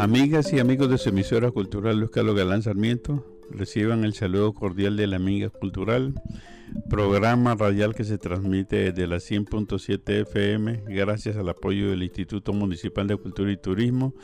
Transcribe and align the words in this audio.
Amigas 0.00 0.50
y 0.54 0.58
amigos 0.58 0.88
de 0.88 0.96
su 0.96 1.10
emisora 1.10 1.50
cultural 1.50 1.98
Luis 1.98 2.10
Carlos 2.10 2.34
Galán 2.34 2.62
Sarmiento, 2.62 3.22
reciban 3.50 4.02
el 4.04 4.14
saludo 4.14 4.54
cordial 4.54 4.96
de 4.96 5.06
la 5.06 5.16
Amiga 5.16 5.50
Cultural, 5.50 6.14
programa 6.88 7.54
radial 7.54 7.94
que 7.94 8.04
se 8.04 8.16
transmite 8.16 8.92
desde 8.92 9.06
la 9.06 9.16
100.7 9.16 10.22
FM 10.22 10.84
gracias 10.88 11.36
al 11.36 11.50
apoyo 11.50 11.90
del 11.90 12.02
Instituto 12.02 12.54
Municipal 12.54 13.08
de 13.08 13.18
Cultura 13.18 13.52
y 13.52 13.58
Turismo, 13.58 14.14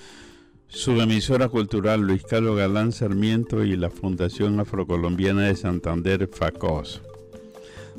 su 0.69 1.01
emisora 1.01 1.48
cultural 1.48 2.01
Luis 2.01 2.23
Carlos 2.25 2.57
Galán 2.57 2.93
Sarmiento 2.93 3.65
y 3.65 3.77
la 3.77 3.91
Fundación 3.91 4.59
Afrocolombiana 4.61 5.42
de 5.42 5.56
Santander 5.56 6.29
FACOS. 6.29 7.02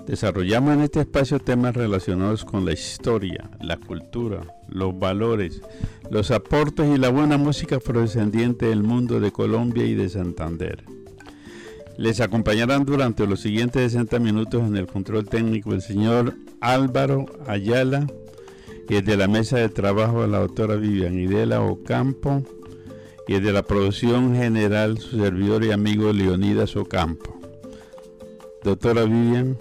Desarrollamos 0.06 0.74
en 0.74 0.82
este 0.82 1.02
espacio 1.02 1.40
temas 1.40 1.76
relacionados 1.76 2.46
con 2.46 2.66
la 2.66 2.74
historia, 2.74 3.50
la 3.62 3.78
cultura, 3.78 4.42
los 4.70 4.98
valores, 4.98 5.62
los 6.10 6.32
aportes 6.32 6.90
y 6.94 6.98
la 6.98 7.10
buena 7.10 7.38
música 7.38 7.78
afrodescendiente 7.78 8.68
del 8.68 8.84
mundo 8.84 9.20
de 9.20 9.32
Colombia 9.32 9.86
y 9.86 9.96
de 9.96 10.10
Santander. 10.10 10.84
Les 11.98 12.22
acompañarán 12.22 12.86
durante 12.86 13.26
los 13.28 13.42
siguientes 13.42 13.92
60 13.92 14.20
minutos 14.20 14.64
en 14.64 14.78
el 14.78 14.88
control 14.88 15.28
técnico 15.28 15.74
el 15.74 15.82
señor 15.82 16.36
Álvaro 16.62 17.26
Ayala 17.48 18.08
y 18.88 18.96
el 18.96 19.04
de 19.04 19.18
la 19.18 19.28
mesa 19.28 19.58
de 19.58 19.70
trabajo 19.70 20.26
la 20.28 20.40
doctora 20.40 20.76
Vivian 20.76 21.20
Idela 21.20 21.62
Ocampo 21.62 22.44
y 23.28 23.40
de 23.40 23.52
la 23.52 23.64
producción 23.64 24.36
general 24.36 24.98
su 24.98 25.20
servidor 25.20 25.64
y 25.64 25.72
amigo 25.72 26.14
Leonidas 26.14 26.76
Ocampo. 26.76 27.38
Doctora 28.64 29.04
Vivian, 29.04 29.58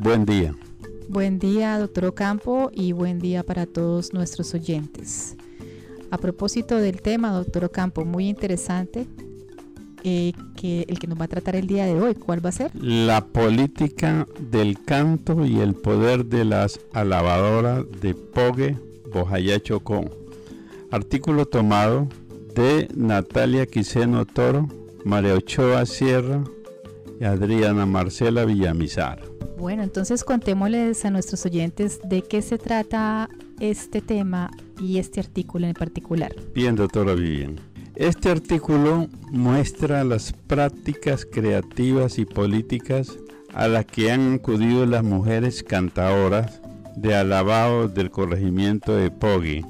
Buen 0.00 0.24
día. 0.24 0.54
Buen 1.08 1.40
día, 1.40 1.76
doctor 1.76 2.04
Ocampo, 2.04 2.70
y 2.72 2.92
buen 2.92 3.18
día 3.18 3.42
para 3.42 3.66
todos 3.66 4.14
nuestros 4.14 4.54
oyentes. 4.54 5.36
A 6.12 6.18
propósito 6.18 6.76
del 6.76 7.02
tema, 7.02 7.32
doctor 7.32 7.64
Ocampo, 7.64 8.04
muy 8.04 8.28
interesante, 8.28 9.08
eh, 10.04 10.32
que 10.56 10.84
el 10.88 11.00
que 11.00 11.08
nos 11.08 11.20
va 11.20 11.24
a 11.24 11.28
tratar 11.28 11.56
el 11.56 11.66
día 11.66 11.84
de 11.86 12.00
hoy, 12.00 12.14
¿cuál 12.14 12.44
va 12.44 12.50
a 12.50 12.52
ser? 12.52 12.70
La 12.76 13.26
política 13.26 14.28
del 14.38 14.80
canto 14.84 15.44
y 15.44 15.58
el 15.58 15.74
poder 15.74 16.26
de 16.26 16.44
las 16.44 16.78
alabadoras 16.92 17.84
de 18.00 18.14
Pogue, 18.14 18.76
Bojayá 19.12 19.60
Chocó. 19.60 20.04
Artículo 20.92 21.46
tomado 21.46 22.06
de 22.58 22.88
Natalia 22.96 23.66
Quiseno 23.66 24.26
Toro, 24.26 24.66
María 25.04 25.34
Ochoa 25.34 25.86
Sierra 25.86 26.42
y 27.20 27.24
Adriana 27.24 27.86
Marcela 27.86 28.44
Villamizar. 28.44 29.22
Bueno, 29.56 29.84
entonces 29.84 30.24
contémosles 30.24 31.04
a 31.04 31.10
nuestros 31.12 31.46
oyentes 31.46 32.00
de 32.02 32.22
qué 32.22 32.42
se 32.42 32.58
trata 32.58 33.28
este 33.60 34.00
tema 34.00 34.50
y 34.80 34.98
este 34.98 35.20
artículo 35.20 35.68
en 35.68 35.74
particular. 35.74 36.34
Bien, 36.52 36.74
doctora 36.74 37.14
Vivian. 37.14 37.60
Este 37.94 38.28
artículo 38.28 39.06
muestra 39.30 40.02
las 40.02 40.32
prácticas 40.32 41.24
creativas 41.24 42.18
y 42.18 42.24
políticas 42.24 43.16
a 43.54 43.68
las 43.68 43.86
que 43.86 44.10
han 44.10 44.34
acudido 44.34 44.84
las 44.84 45.04
mujeres 45.04 45.62
cantadoras 45.62 46.60
de 46.96 47.14
alabado 47.14 47.86
del 47.86 48.10
corregimiento 48.10 48.96
de 48.96 49.12
Pogui, 49.12 49.64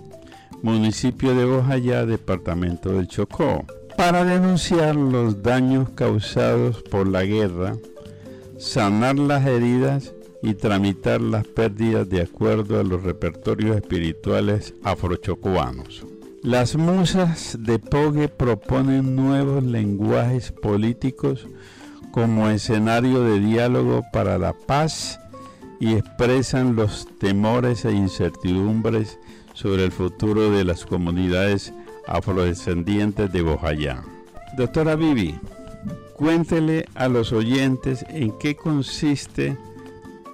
municipio 0.63 1.35
de 1.35 1.45
Bojayá, 1.45 2.07
departamento 2.07 2.93
del 2.93 3.09
Chocó, 3.09 3.65
para 3.97 4.25
denunciar 4.25 4.97
los 4.97 5.43
daños 5.43 5.91
causados 5.91 6.83
por 6.83 7.09
la 7.09 7.25
guerra 7.25 7.77
sanar 8.59 9.19
las 9.19 9.47
heridas 9.47 10.13
y 10.43 10.55
tramitar 10.55 11.21
las 11.21 11.47
pérdidas 11.47 12.09
de 12.09 12.23
acuerdo 12.23 12.79
a 12.79 12.85
los 12.85 13.03
repertorios 13.03 13.77
espirituales 13.77 14.75
afrochocuanos. 14.83 16.05
Las 16.43 16.77
musas 16.77 17.57
de 17.61 17.79
Pogue 17.79 18.29
proponen 18.29 19.17
nuevos 19.17 19.65
lenguajes 19.65 20.53
políticos 20.53 21.47
como 22.13 22.49
escenario 22.49 23.23
de 23.23 23.41
diálogo 23.41 24.05
para 24.13 24.39
la 24.39 24.53
paz 24.53 25.19
y 25.81 25.95
expresan 25.95 26.75
los 26.75 27.07
temores 27.19 27.85
e 27.85 27.93
incertidumbres 27.93 29.19
sobre 29.59 29.85
el 29.85 29.91
futuro 29.91 30.53
de 30.53 30.63
las 30.63 30.87
comunidades 30.87 31.73
afrodescendientes 32.07 33.33
de 33.33 33.43
Bojayá. 33.43 34.05
Doctora 34.57 34.95
Vivi, 34.95 35.35
Cuéntele 36.15 36.85
a 36.95 37.09
los 37.09 37.33
oyentes 37.33 38.05
en 38.09 38.37
qué 38.39 38.55
consiste 38.55 39.57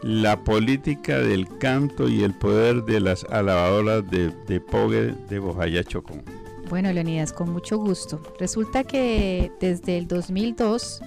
la 0.03 0.43
política 0.45 1.19
del 1.19 1.47
canto 1.59 2.07
y 2.09 2.23
el 2.23 2.35
poder 2.35 2.85
de 2.85 3.01
las 3.01 3.25
alabadoras 3.25 4.11
de, 4.11 4.31
de 4.47 4.61
Pogue 4.61 5.15
de 5.29 5.39
Bojayá 5.39 5.85
Chocó. 5.85 6.15
Bueno, 6.69 6.93
Leonidas, 6.93 7.33
con 7.33 7.51
mucho 7.51 7.79
gusto. 7.79 8.21
Resulta 8.39 8.85
que 8.85 9.53
desde 9.61 9.97
el 9.97 10.06
2002, 10.06 11.01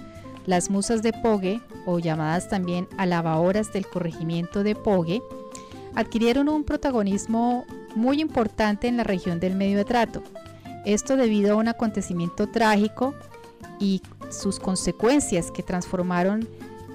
las 0.46 0.70
musas 0.70 1.02
de 1.02 1.12
Pogue, 1.12 1.60
o 1.86 2.00
llamadas 2.00 2.48
también 2.48 2.88
alabadoras 2.98 3.72
del 3.72 3.86
corregimiento 3.86 4.64
de 4.64 4.74
Pogue, 4.74 5.22
adquirieron 5.94 6.48
un 6.48 6.64
protagonismo 6.64 7.64
muy 7.98 8.20
importante 8.20 8.88
en 8.88 8.96
la 8.96 9.04
región 9.04 9.40
del 9.40 9.54
medio 9.54 9.76
de 9.76 9.84
trato. 9.84 10.22
Esto 10.86 11.16
debido 11.16 11.52
a 11.52 11.56
un 11.56 11.68
acontecimiento 11.68 12.48
trágico 12.48 13.14
y 13.78 14.00
sus 14.30 14.58
consecuencias 14.58 15.50
que 15.50 15.62
transformaron 15.62 16.48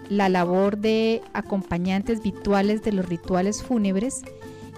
la 0.09 0.30
labor 0.30 0.78
de 0.78 1.22
acompañantes 1.34 2.22
virtuales 2.22 2.81
de 2.84 2.94
los 2.94 3.08
rituales 3.08 3.62
fúnebres 3.64 4.22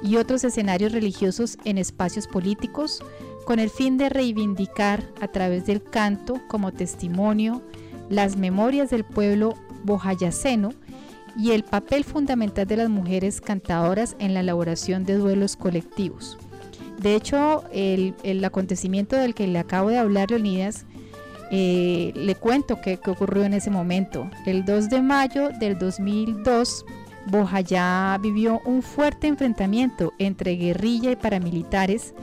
y 0.03 0.17
otros 0.17 0.43
escenarios 0.43 0.91
religiosos 0.91 1.57
en 1.63 1.77
espacios 1.77 2.27
políticos 2.27 3.01
con 3.45 3.59
el 3.59 3.69
fin 3.69 3.97
de 3.97 4.09
reivindicar 4.09 5.03
a 5.21 5.27
través 5.27 5.65
del 5.65 5.81
canto 5.81 6.41
como 6.47 6.71
testimonio 6.71 7.61
las 8.09 8.37
memorias 8.37 8.89
del 8.89 9.03
pueblo 9.03 9.55
bojayaceno 9.83 10.73
y 11.37 11.51
el 11.51 11.63
papel 11.63 12.03
fundamental 12.03 12.65
de 12.65 12.77
las 12.77 12.89
mujeres 12.89 13.41
cantadoras 13.41 14.15
en 14.19 14.33
la 14.33 14.39
elaboración 14.39 15.03
de 15.05 15.15
duelos 15.15 15.55
colectivos. 15.55 16.37
De 16.99 17.15
hecho, 17.15 17.63
el, 17.71 18.15
el 18.23 18.43
acontecimiento 18.43 19.15
del 19.15 19.33
que 19.33 19.47
le 19.47 19.59
acabo 19.59 19.89
de 19.89 19.97
hablar, 19.97 20.31
Leonidas, 20.31 20.85
eh, 21.51 22.11
le 22.15 22.35
cuento 22.35 22.81
qué, 22.81 22.99
ocurrió 23.05 23.43
en 23.43 23.53
ese 23.53 23.69
momento. 23.69 24.29
El 24.45 24.65
2 24.65 24.89
de 24.89 25.01
mayo 25.01 25.49
del 25.59 25.77
2002, 25.77 26.85
Bojayá 27.27 28.17
vivió 28.21 28.61
un 28.65 28.81
fuerte 28.81 29.27
enfrentamiento 29.27 30.13
entre 30.17 30.55
guerrilla 30.55 31.11
y 31.11 31.15
paramilitares 31.15 32.13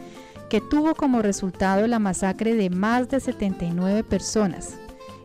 que 0.49 0.61
tuvo 0.61 0.95
como 0.95 1.23
resultado 1.23 1.87
la 1.87 1.99
masacre 1.99 2.55
de 2.55 2.69
más 2.69 3.09
de 3.09 3.21
79 3.21 4.05
personas, 4.05 4.77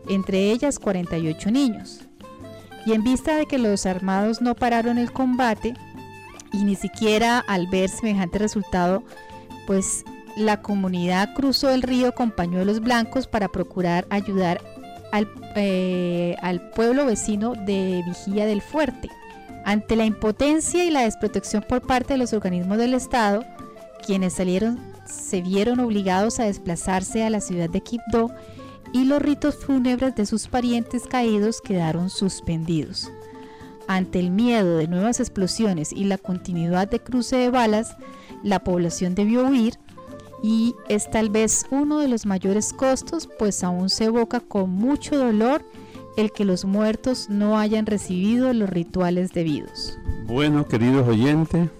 entre 0.08 0.50
ellas 0.50 0.78
48 0.78 1.50
niños. 1.50 2.07
Y 2.88 2.94
en 2.94 3.04
vista 3.04 3.36
de 3.36 3.44
que 3.44 3.58
los 3.58 3.84
armados 3.84 4.40
no 4.40 4.54
pararon 4.54 4.96
el 4.96 5.12
combate 5.12 5.74
y 6.54 6.64
ni 6.64 6.74
siquiera 6.74 7.38
al 7.38 7.66
ver 7.66 7.90
semejante 7.90 8.38
resultado, 8.38 9.02
pues 9.66 10.06
la 10.38 10.62
comunidad 10.62 11.34
cruzó 11.34 11.68
el 11.68 11.82
río 11.82 12.14
con 12.14 12.30
pañuelos 12.30 12.80
blancos 12.80 13.26
para 13.26 13.48
procurar 13.48 14.06
ayudar 14.08 14.62
al, 15.12 15.28
eh, 15.54 16.34
al 16.40 16.70
pueblo 16.70 17.04
vecino 17.04 17.52
de 17.52 18.02
Vigía 18.06 18.46
del 18.46 18.62
Fuerte. 18.62 19.10
Ante 19.66 19.94
la 19.94 20.06
impotencia 20.06 20.82
y 20.82 20.90
la 20.90 21.02
desprotección 21.02 21.66
por 21.68 21.82
parte 21.82 22.14
de 22.14 22.18
los 22.18 22.32
organismos 22.32 22.78
del 22.78 22.94
Estado, 22.94 23.44
quienes 24.06 24.32
salieron 24.32 24.80
se 25.04 25.42
vieron 25.42 25.80
obligados 25.80 26.40
a 26.40 26.44
desplazarse 26.44 27.22
a 27.22 27.28
la 27.28 27.42
ciudad 27.42 27.68
de 27.68 27.82
Quibdó 27.82 28.30
y 28.92 29.04
los 29.04 29.20
ritos 29.20 29.56
fúnebres 29.56 30.14
de 30.14 30.26
sus 30.26 30.48
parientes 30.48 31.04
caídos 31.06 31.60
quedaron 31.60 32.10
suspendidos. 32.10 33.10
Ante 33.86 34.18
el 34.18 34.30
miedo 34.30 34.76
de 34.76 34.88
nuevas 34.88 35.20
explosiones 35.20 35.92
y 35.92 36.04
la 36.04 36.18
continuidad 36.18 36.88
de 36.88 37.00
cruce 37.00 37.36
de 37.36 37.50
balas, 37.50 37.96
la 38.42 38.62
población 38.62 39.14
debió 39.14 39.46
huir 39.46 39.74
y 40.42 40.74
es 40.88 41.10
tal 41.10 41.30
vez 41.30 41.66
uno 41.70 41.98
de 41.98 42.08
los 42.08 42.26
mayores 42.26 42.72
costos, 42.72 43.28
pues 43.38 43.64
aún 43.64 43.88
se 43.88 44.04
evoca 44.04 44.40
con 44.40 44.70
mucho 44.70 45.16
dolor 45.16 45.64
el 46.16 46.32
que 46.32 46.44
los 46.44 46.64
muertos 46.64 47.28
no 47.30 47.58
hayan 47.58 47.86
recibido 47.86 48.52
los 48.52 48.68
rituales 48.68 49.32
debidos. 49.32 49.96
Bueno, 50.26 50.66
queridos 50.66 51.08
oyentes, 51.08 51.70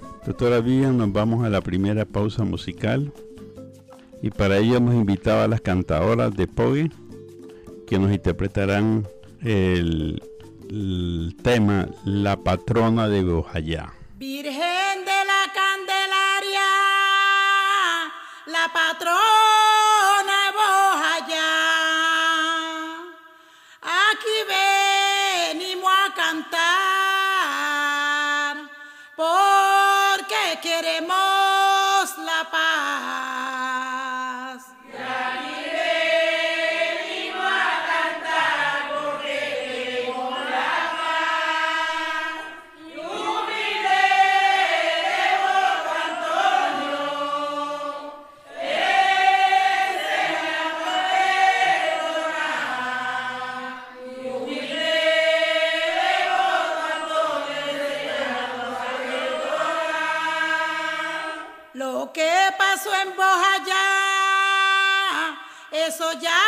Vivian, 0.65 0.97
nos 0.97 1.13
vamos 1.13 1.45
a 1.45 1.51
la 1.51 1.61
primera 1.61 2.05
pausa 2.05 2.45
musical 2.45 3.13
y 4.23 4.31
para 4.31 4.59
ello 4.59 4.77
hemos 4.77 4.95
invitado 4.95 5.43
a 5.43 5.49
las 5.49 5.61
cantadoras 5.61 6.35
de 6.35 6.47
Poggy 6.47 6.91
que 7.87 7.99
nos 7.99 8.13
interpretarán 8.13 9.07
el, 9.43 10.23
tema 11.43 11.89
La 12.05 12.37
patrona 12.37 13.09
de 13.09 13.23
Gojayá. 13.23 13.95
Virgen 14.17 15.05
de 15.05 15.25
la 15.25 15.51
Candelaria, 15.55 16.69
la 18.47 18.69
patrona 18.73 20.37
de 20.45 20.51
Bojayá, 20.59 21.55
aquí 23.83 24.37
venimos 25.55 25.91
a 25.91 26.15
cantar 26.15 26.59
porque 29.17 30.43
queremos 30.63 32.19
la 32.19 32.41
paz. 32.51 33.38
Eso 65.99 66.13
ya 66.23 66.48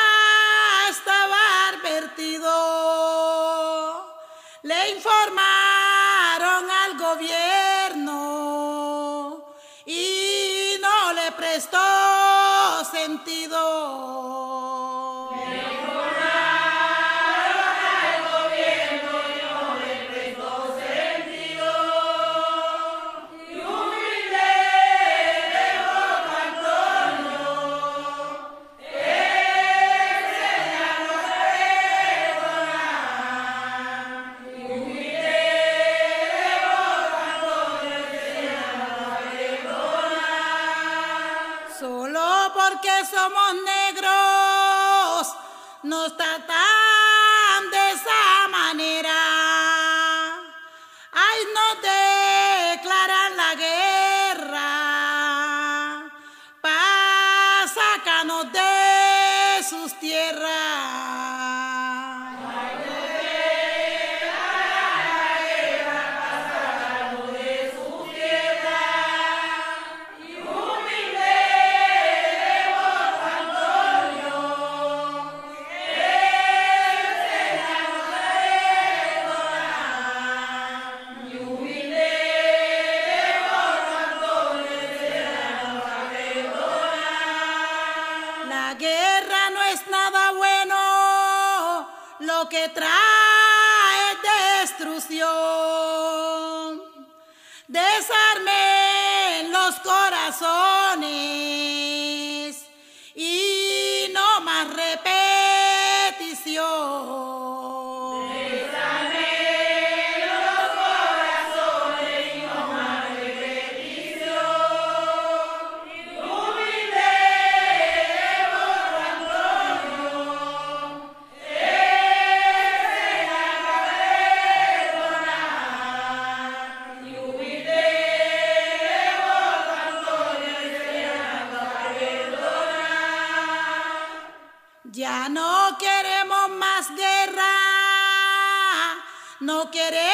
No 139.40 139.70
queremos 139.70 140.04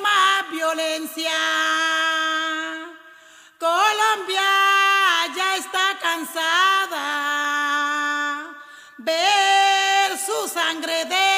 más 0.00 0.50
violencia. 0.52 1.32
Colombia 3.58 4.40
ya 5.36 5.56
está 5.56 5.98
cansada 6.00 7.02
ver 8.98 10.16
su 10.16 10.48
sangre 10.48 11.04
de 11.06 11.31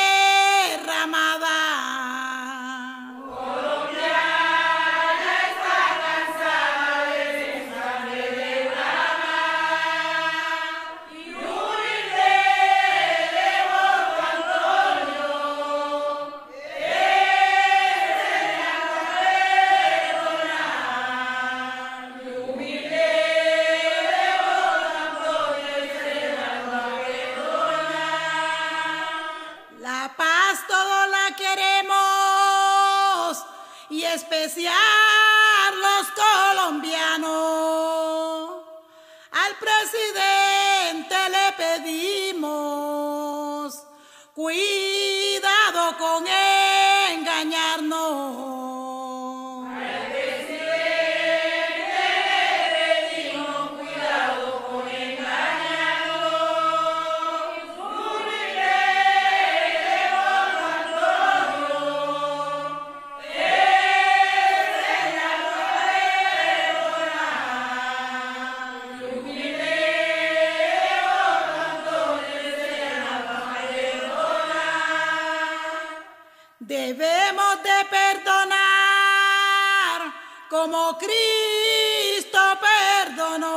como 80.54 80.96
Cristo 80.99 82.38
perdonó 82.61 83.49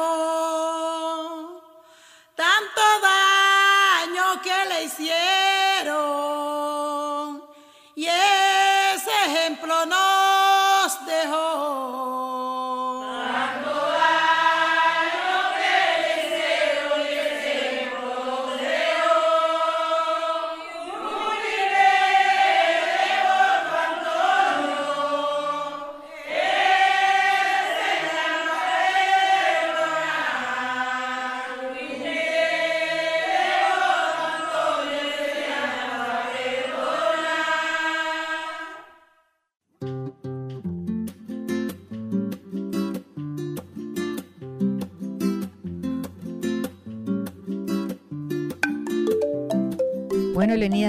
tanto 2.36 2.82
daño 3.04 4.42
que 4.42 4.66
le 4.68 4.84
hicieron. 4.86 5.57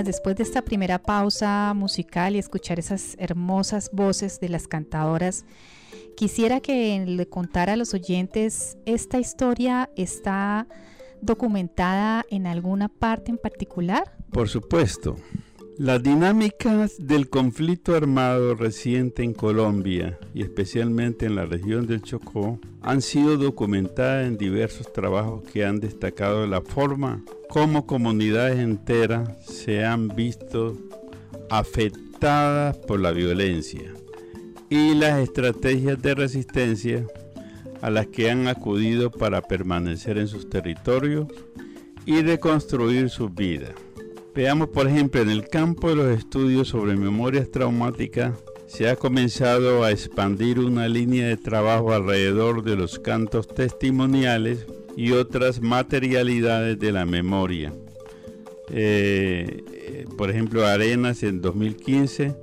Después 0.08 0.36
de 0.36 0.42
esta 0.42 0.62
primera 0.62 0.98
pausa 0.98 1.74
musical 1.74 2.34
y 2.34 2.38
escuchar 2.38 2.78
esas 2.78 3.14
hermosas 3.18 3.90
voces 3.92 4.40
de 4.40 4.48
las 4.48 4.66
cantadoras, 4.66 5.44
quisiera 6.16 6.60
que 6.60 7.04
le 7.06 7.28
contara 7.28 7.74
a 7.74 7.76
los 7.76 7.92
oyentes, 7.92 8.78
esta 8.86 9.18
historia 9.18 9.90
está 9.96 10.66
documentada 11.20 12.24
en 12.30 12.46
alguna 12.46 12.88
parte 12.88 13.30
en 13.30 13.36
particular? 13.36 14.16
Por 14.32 14.48
supuesto. 14.48 15.16
Las 15.78 16.02
dinámicas 16.02 16.96
del 16.98 17.28
conflicto 17.28 17.94
armado 17.94 18.56
reciente 18.56 19.22
en 19.22 19.32
Colombia 19.32 20.18
y 20.34 20.42
especialmente 20.42 21.26
en 21.26 21.36
la 21.36 21.46
región 21.46 21.86
del 21.86 22.02
Chocó 22.02 22.58
han 22.82 23.00
sido 23.00 23.36
documentadas 23.36 24.26
en 24.26 24.36
diversos 24.36 24.92
trabajos 24.92 25.44
que 25.52 25.64
han 25.64 25.78
destacado 25.78 26.48
la 26.48 26.62
forma 26.62 27.22
como 27.48 27.86
comunidades 27.86 28.58
enteras 28.58 29.30
se 29.46 29.84
han 29.84 30.08
visto 30.08 30.76
afectadas 31.48 32.76
por 32.78 32.98
la 32.98 33.12
violencia 33.12 33.94
y 34.68 34.94
las 34.94 35.20
estrategias 35.20 36.02
de 36.02 36.16
resistencia 36.16 37.06
a 37.82 37.90
las 37.90 38.08
que 38.08 38.32
han 38.32 38.48
acudido 38.48 39.12
para 39.12 39.42
permanecer 39.42 40.18
en 40.18 40.26
sus 40.26 40.50
territorios 40.50 41.28
y 42.04 42.20
reconstruir 42.20 43.10
sus 43.10 43.32
vidas. 43.32 43.74
Veamos, 44.38 44.68
por 44.68 44.86
ejemplo, 44.86 45.20
en 45.20 45.30
el 45.30 45.48
campo 45.48 45.88
de 45.88 45.96
los 45.96 46.16
estudios 46.16 46.68
sobre 46.68 46.94
memorias 46.94 47.50
traumáticas, 47.50 48.38
se 48.68 48.88
ha 48.88 48.94
comenzado 48.94 49.82
a 49.82 49.90
expandir 49.90 50.60
una 50.60 50.86
línea 50.86 51.26
de 51.26 51.36
trabajo 51.36 51.92
alrededor 51.92 52.62
de 52.62 52.76
los 52.76 53.00
cantos 53.00 53.48
testimoniales 53.48 54.64
y 54.96 55.10
otras 55.10 55.60
materialidades 55.60 56.78
de 56.78 56.92
la 56.92 57.04
memoria. 57.04 57.72
Eh, 58.70 59.64
eh, 59.72 60.04
por 60.16 60.30
ejemplo, 60.30 60.64
Arenas 60.64 61.24
en 61.24 61.40
2015. 61.40 62.36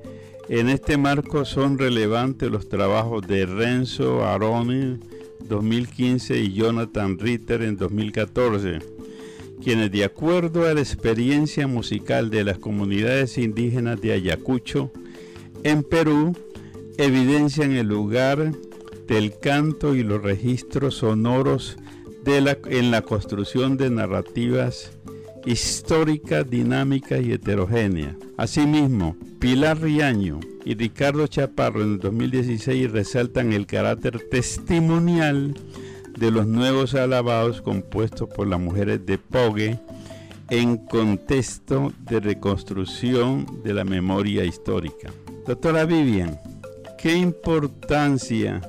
En 0.49 0.67
este 0.67 0.97
marco 0.97 1.45
son 1.45 1.79
relevantes 1.79 2.51
los 2.51 2.67
trabajos 2.67 3.25
de 3.25 3.45
Renzo 3.45 4.25
Aroni 4.25 4.99
2015 5.47 6.39
y 6.39 6.51
Jonathan 6.51 7.17
Ritter 7.17 7.61
en 7.61 7.77
2014 7.77 8.94
quienes 9.63 9.91
de 9.91 10.03
acuerdo 10.03 10.67
a 10.67 10.73
la 10.73 10.81
experiencia 10.81 11.67
musical 11.67 12.29
de 12.29 12.43
las 12.43 12.57
comunidades 12.57 13.37
indígenas 13.37 14.01
de 14.01 14.13
Ayacucho, 14.13 14.91
en 15.63 15.83
Perú, 15.83 16.35
evidencian 16.97 17.71
el 17.71 17.87
lugar 17.87 18.53
del 19.07 19.37
canto 19.39 19.95
y 19.95 20.03
los 20.03 20.21
registros 20.21 20.95
sonoros 20.95 21.77
en 22.25 22.91
la 22.91 23.01
construcción 23.03 23.77
de 23.77 23.89
narrativas 23.91 24.91
históricas, 25.45 26.49
dinámicas 26.49 27.21
y 27.21 27.33
heterogéneas. 27.33 28.15
Asimismo, 28.35 29.15
Pilar 29.39 29.79
Riaño 29.79 30.39
y 30.65 30.73
Ricardo 30.73 31.27
Chaparro 31.27 31.83
en 31.83 31.93
el 31.93 31.99
2016 31.99 32.91
resaltan 32.91 33.53
el 33.53 33.67
carácter 33.67 34.27
testimonial 34.31 35.53
de 36.17 36.31
los 36.31 36.47
nuevos 36.47 36.95
alabados 36.95 37.61
compuestos 37.61 38.29
por 38.29 38.47
las 38.47 38.59
mujeres 38.59 39.05
de 39.05 39.17
Pogue 39.17 39.79
en 40.49 40.77
contexto 40.77 41.91
de 41.99 42.19
reconstrucción 42.19 43.45
de 43.63 43.73
la 43.73 43.83
memoria 43.83 44.45
histórica. 44.45 45.11
Doctora 45.45 45.85
Vivian, 45.85 46.39
¿qué 46.97 47.15
importancia 47.15 48.61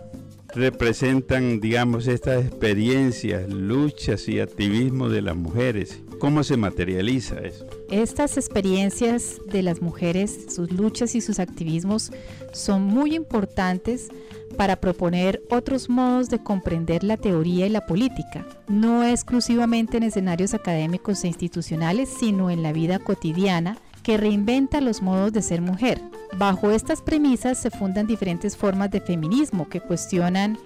representan, 0.55 1.61
digamos, 1.61 2.07
estas 2.07 2.45
experiencias, 2.45 3.49
luchas 3.53 4.29
y 4.29 4.41
activismo 4.41 5.09
de 5.09 5.23
las 5.23 5.37
mujeres? 5.37 6.01
¿Cómo 6.19 6.43
se 6.43 6.57
materializa 6.57 7.37
eso? 7.41 7.67
Estas 7.91 8.37
experiencias 8.37 9.39
de 9.47 9.63
las 9.63 9.83
mujeres, 9.83 10.47
sus 10.55 10.73
luchas 10.73 11.15
y 11.15 11.21
sus 11.21 11.39
activismos 11.39 12.11
son 12.53 12.85
muy 12.85 13.15
importantes 13.15 14.09
para 14.57 14.77
proponer 14.77 15.43
otros 15.51 15.91
modos 15.91 16.31
de 16.31 16.43
comprender 16.43 17.05
la 17.05 17.17
teoría 17.17 17.67
y 17.67 17.71
la 17.71 17.87
política, 17.87 18.47
no 18.69 19.05
exclusivamente 19.05 19.99
en 19.99 20.05
escenarios 20.05 20.55
académicos 20.55 21.23
e 21.25 21.29
institucionales, 21.29 22.09
sino 22.09 22.51
en 22.51 22.63
la 22.63 22.73
vida 22.73 22.99
cotidiana 22.99 23.77
que 24.03 24.17
reinventa 24.17 24.81
los 24.81 25.03
modos 25.03 25.33
de 25.33 25.43
ser 25.43 25.61
mujer. 25.61 26.01
Bajo 26.39 26.71
estas 26.71 27.03
premisas 27.03 27.59
se 27.59 27.71
fundan 27.71 28.07
diferentes 28.07 28.57
formas 28.57 28.91
de 28.91 29.01
feminismo 29.01 29.69
que 29.69 29.81
cuestionan 29.81 30.59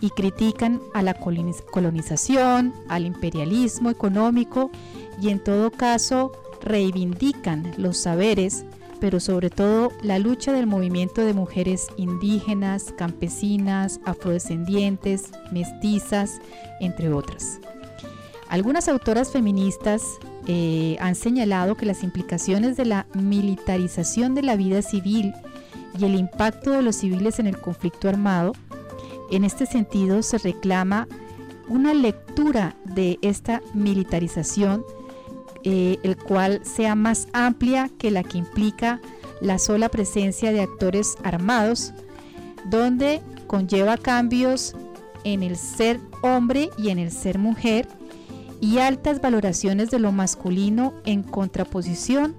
y 0.00 0.10
critican 0.10 0.80
a 0.94 1.02
la 1.02 1.14
colonización, 1.14 2.72
al 2.88 3.06
imperialismo 3.06 3.90
económico 3.90 4.70
y 5.20 5.28
en 5.28 5.42
todo 5.42 5.70
caso 5.70 6.32
reivindican 6.62 7.72
los 7.76 7.98
saberes 7.98 8.64
pero 9.00 9.18
sobre 9.18 9.50
todo 9.50 9.90
la 10.02 10.18
lucha 10.18 10.52
del 10.52 10.66
movimiento 10.66 11.22
de 11.22 11.32
mujeres 11.32 11.88
indígenas, 11.96 12.92
campesinas, 12.96 13.98
afrodescendientes, 14.04 15.30
mestizas, 15.50 16.40
entre 16.80 17.12
otras. 17.12 17.58
Algunas 18.48 18.88
autoras 18.88 19.32
feministas 19.32 20.02
eh, 20.46 20.96
han 21.00 21.14
señalado 21.14 21.76
que 21.76 21.86
las 21.86 22.02
implicaciones 22.02 22.76
de 22.76 22.84
la 22.84 23.06
militarización 23.14 24.34
de 24.34 24.42
la 24.42 24.56
vida 24.56 24.82
civil 24.82 25.32
y 25.98 26.04
el 26.04 26.14
impacto 26.14 26.70
de 26.70 26.82
los 26.82 26.96
civiles 26.96 27.38
en 27.38 27.46
el 27.46 27.58
conflicto 27.58 28.08
armado, 28.08 28.52
en 29.30 29.44
este 29.44 29.66
sentido 29.66 30.22
se 30.22 30.38
reclama 30.38 31.08
una 31.68 31.94
lectura 31.94 32.76
de 32.84 33.18
esta 33.22 33.62
militarización 33.74 34.84
eh, 35.62 35.98
el 36.02 36.16
cual 36.16 36.60
sea 36.64 36.94
más 36.94 37.28
amplia 37.34 37.90
que 37.98 38.10
la 38.10 38.22
que 38.22 38.38
implica 38.38 39.00
la 39.42 39.58
sola 39.58 39.90
presencia 39.90 40.52
de 40.52 40.62
actores 40.62 41.16
armados, 41.22 41.92
donde 42.70 43.20
conlleva 43.46 43.98
cambios 43.98 44.74
en 45.24 45.42
el 45.42 45.56
ser 45.56 46.00
hombre 46.22 46.70
y 46.78 46.88
en 46.88 46.98
el 46.98 47.10
ser 47.10 47.38
mujer 47.38 47.86
y 48.60 48.78
altas 48.78 49.20
valoraciones 49.20 49.90
de 49.90 49.98
lo 49.98 50.12
masculino 50.12 50.94
en 51.04 51.22
contraposición 51.22 52.34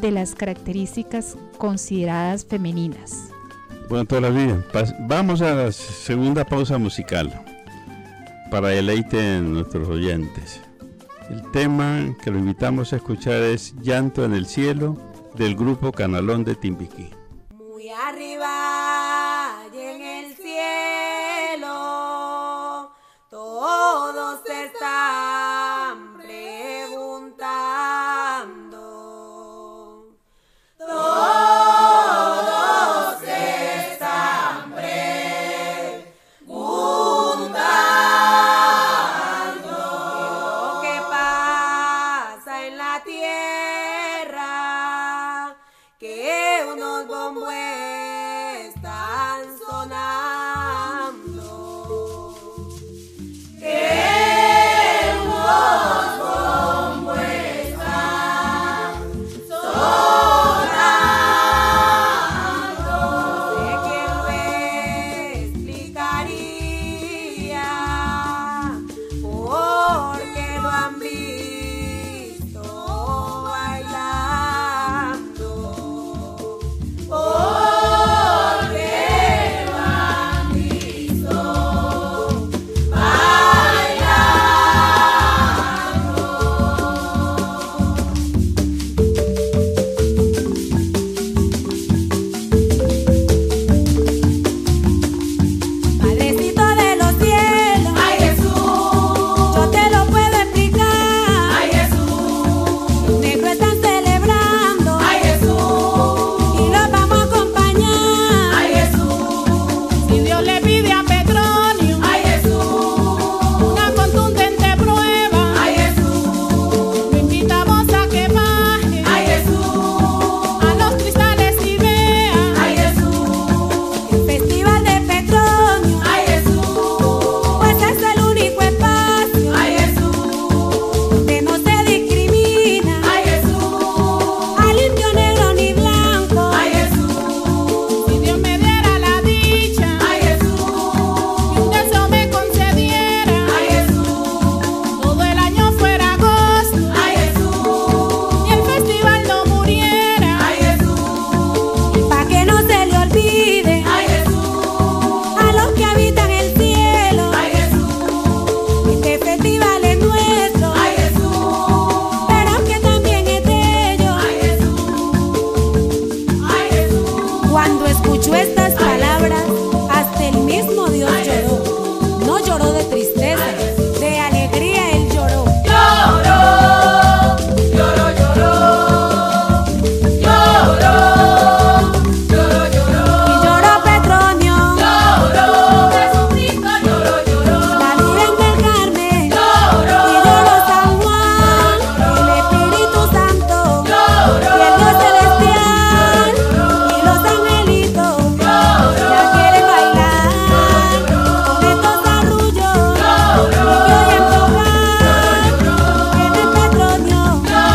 de 0.00 0.10
las 0.10 0.34
características 0.34 1.36
consideradas 1.58 2.46
femeninas. 2.46 3.31
Bueno, 3.92 4.06
todavía 4.06 4.64
vamos 5.00 5.42
a 5.42 5.54
la 5.54 5.70
segunda 5.70 6.46
pausa 6.46 6.78
musical 6.78 7.30
para 8.50 8.68
deleite 8.68 9.18
de 9.18 9.40
nuestros 9.42 9.86
oyentes. 9.86 10.62
El 11.28 11.42
tema 11.50 12.16
que 12.24 12.30
lo 12.30 12.38
invitamos 12.38 12.94
a 12.94 12.96
escuchar 12.96 13.42
es 13.42 13.74
Llanto 13.82 14.24
en 14.24 14.32
el 14.32 14.46
Cielo 14.46 14.96
del 15.34 15.54
grupo 15.54 15.92
Canalón 15.92 16.42
de 16.42 16.54
Timbiquí. 16.54 17.10
Muy 17.54 17.90
arriba 17.90 18.81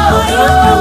Oh, 0.09 0.76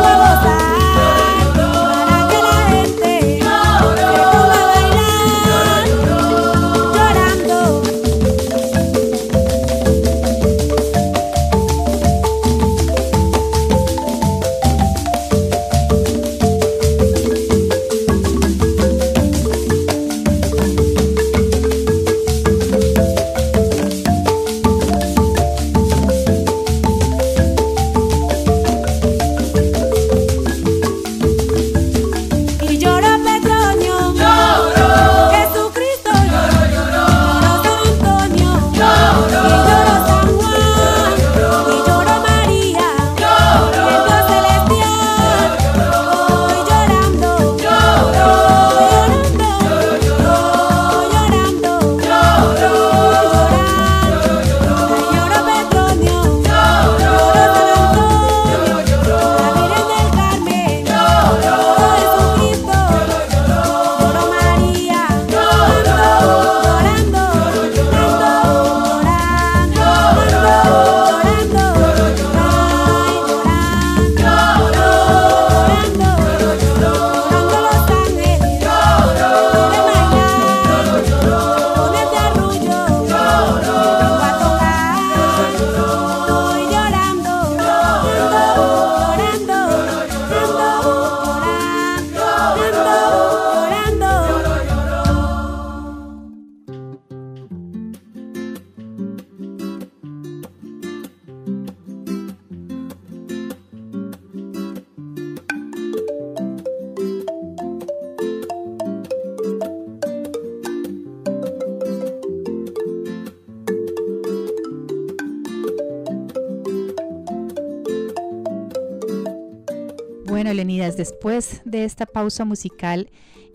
después 121.07 121.63
de 121.65 121.85
esta 121.85 122.05
pausa 122.05 122.45
musical 122.45 123.09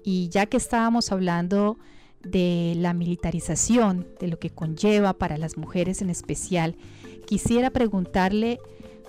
y 0.04 0.30
ya 0.30 0.46
que 0.46 0.56
estábamos 0.56 1.12
hablando 1.12 1.78
de 2.24 2.76
la 2.78 2.94
militarización, 2.94 4.08
de 4.20 4.30
lo 4.30 4.40
que 4.40 4.52
conlleva 4.52 5.12
para 5.14 5.38
las 5.38 5.58
mujeres 5.58 6.02
en 6.02 6.10
especial, 6.10 6.78
quisiera 7.28 7.70
preguntarle 7.70 8.60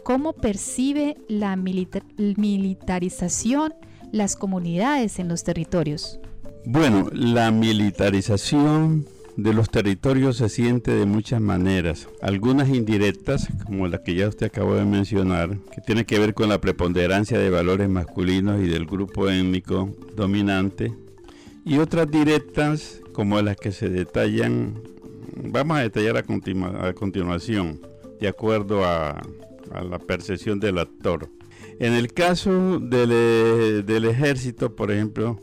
cómo 0.02 0.32
percibe 0.32 1.16
la 1.28 1.54
militarización 1.56 3.74
las 4.10 4.34
comunidades 4.34 5.20
en 5.20 5.28
los 5.28 5.44
territorios. 5.44 6.18
Bueno, 6.64 7.08
la 7.12 7.52
militarización 7.52 9.06
de 9.36 9.54
los 9.54 9.70
territorios 9.70 10.36
se 10.36 10.48
siente 10.48 10.92
de 10.92 11.06
muchas 11.06 11.40
maneras, 11.40 12.08
algunas 12.20 12.68
indirectas, 12.68 13.48
como 13.64 13.88
la 13.88 14.02
que 14.02 14.14
ya 14.14 14.28
usted 14.28 14.46
acabó 14.46 14.74
de 14.74 14.84
mencionar, 14.84 15.56
que 15.74 15.80
tiene 15.80 16.04
que 16.04 16.18
ver 16.18 16.34
con 16.34 16.48
la 16.48 16.60
preponderancia 16.60 17.38
de 17.38 17.50
valores 17.50 17.88
masculinos 17.88 18.60
y 18.60 18.68
del 18.68 18.86
grupo 18.86 19.28
étnico 19.28 19.90
dominante, 20.14 20.92
y 21.64 21.78
otras 21.78 22.10
directas, 22.10 23.00
como 23.12 23.40
las 23.40 23.56
que 23.56 23.72
se 23.72 23.88
detallan, 23.88 24.74
vamos 25.36 25.78
a 25.78 25.82
detallar 25.82 26.16
a, 26.16 26.92
continuación, 26.92 27.80
de 28.20 28.28
acuerdo 28.28 28.84
a, 28.84 29.22
la 29.88 29.98
percepción 29.98 30.60
del 30.60 30.78
actor. 30.78 31.30
En 31.78 31.94
el 31.94 32.12
caso 32.12 32.78
del, 32.78 33.86
del 33.86 34.04
ejército, 34.04 34.76
por 34.76 34.90
ejemplo, 34.90 35.40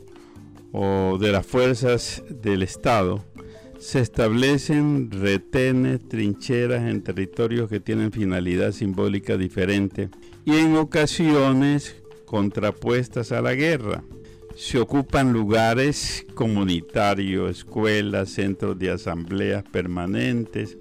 o 0.72 1.18
de 1.18 1.32
las 1.32 1.44
fuerzas 1.44 2.22
del 2.28 2.62
Estado, 2.62 3.24
se 3.80 4.00
establecen 4.00 5.10
retenes, 5.10 6.06
trincheras 6.06 6.82
en 6.82 7.02
territorios 7.02 7.70
que 7.70 7.80
tienen 7.80 8.12
finalidad 8.12 8.72
simbólica 8.72 9.38
diferente 9.38 10.10
y 10.44 10.56
en 10.56 10.76
ocasiones 10.76 11.96
contrapuestas 12.26 13.32
a 13.32 13.40
la 13.40 13.54
guerra. 13.54 14.04
Se 14.54 14.78
ocupan 14.78 15.32
lugares 15.32 16.26
comunitarios, 16.34 17.58
escuelas, 17.58 18.28
centros 18.28 18.78
de 18.78 18.90
asambleas 18.90 19.64
permanentes, 19.64 20.76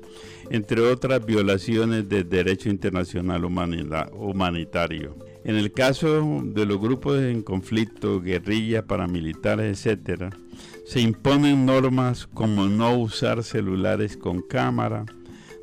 entre 0.50 0.82
otras 0.82 1.26
violaciones 1.26 2.10
del 2.10 2.28
derecho 2.28 2.68
internacional 2.68 3.46
humanitario. 3.46 5.16
En 5.44 5.56
el 5.56 5.72
caso 5.72 6.42
de 6.44 6.66
los 6.66 6.80
grupos 6.80 7.22
en 7.22 7.42
conflicto, 7.44 8.22
guerrillas, 8.22 8.84
paramilitares, 8.84 9.86
etc., 9.86 10.34
se 10.86 11.02
imponen 11.02 11.66
normas 11.66 12.28
como 12.34 12.66
no 12.66 12.98
usar 12.98 13.44
celulares 13.44 14.18
con 14.18 14.42
cámara, 14.42 15.06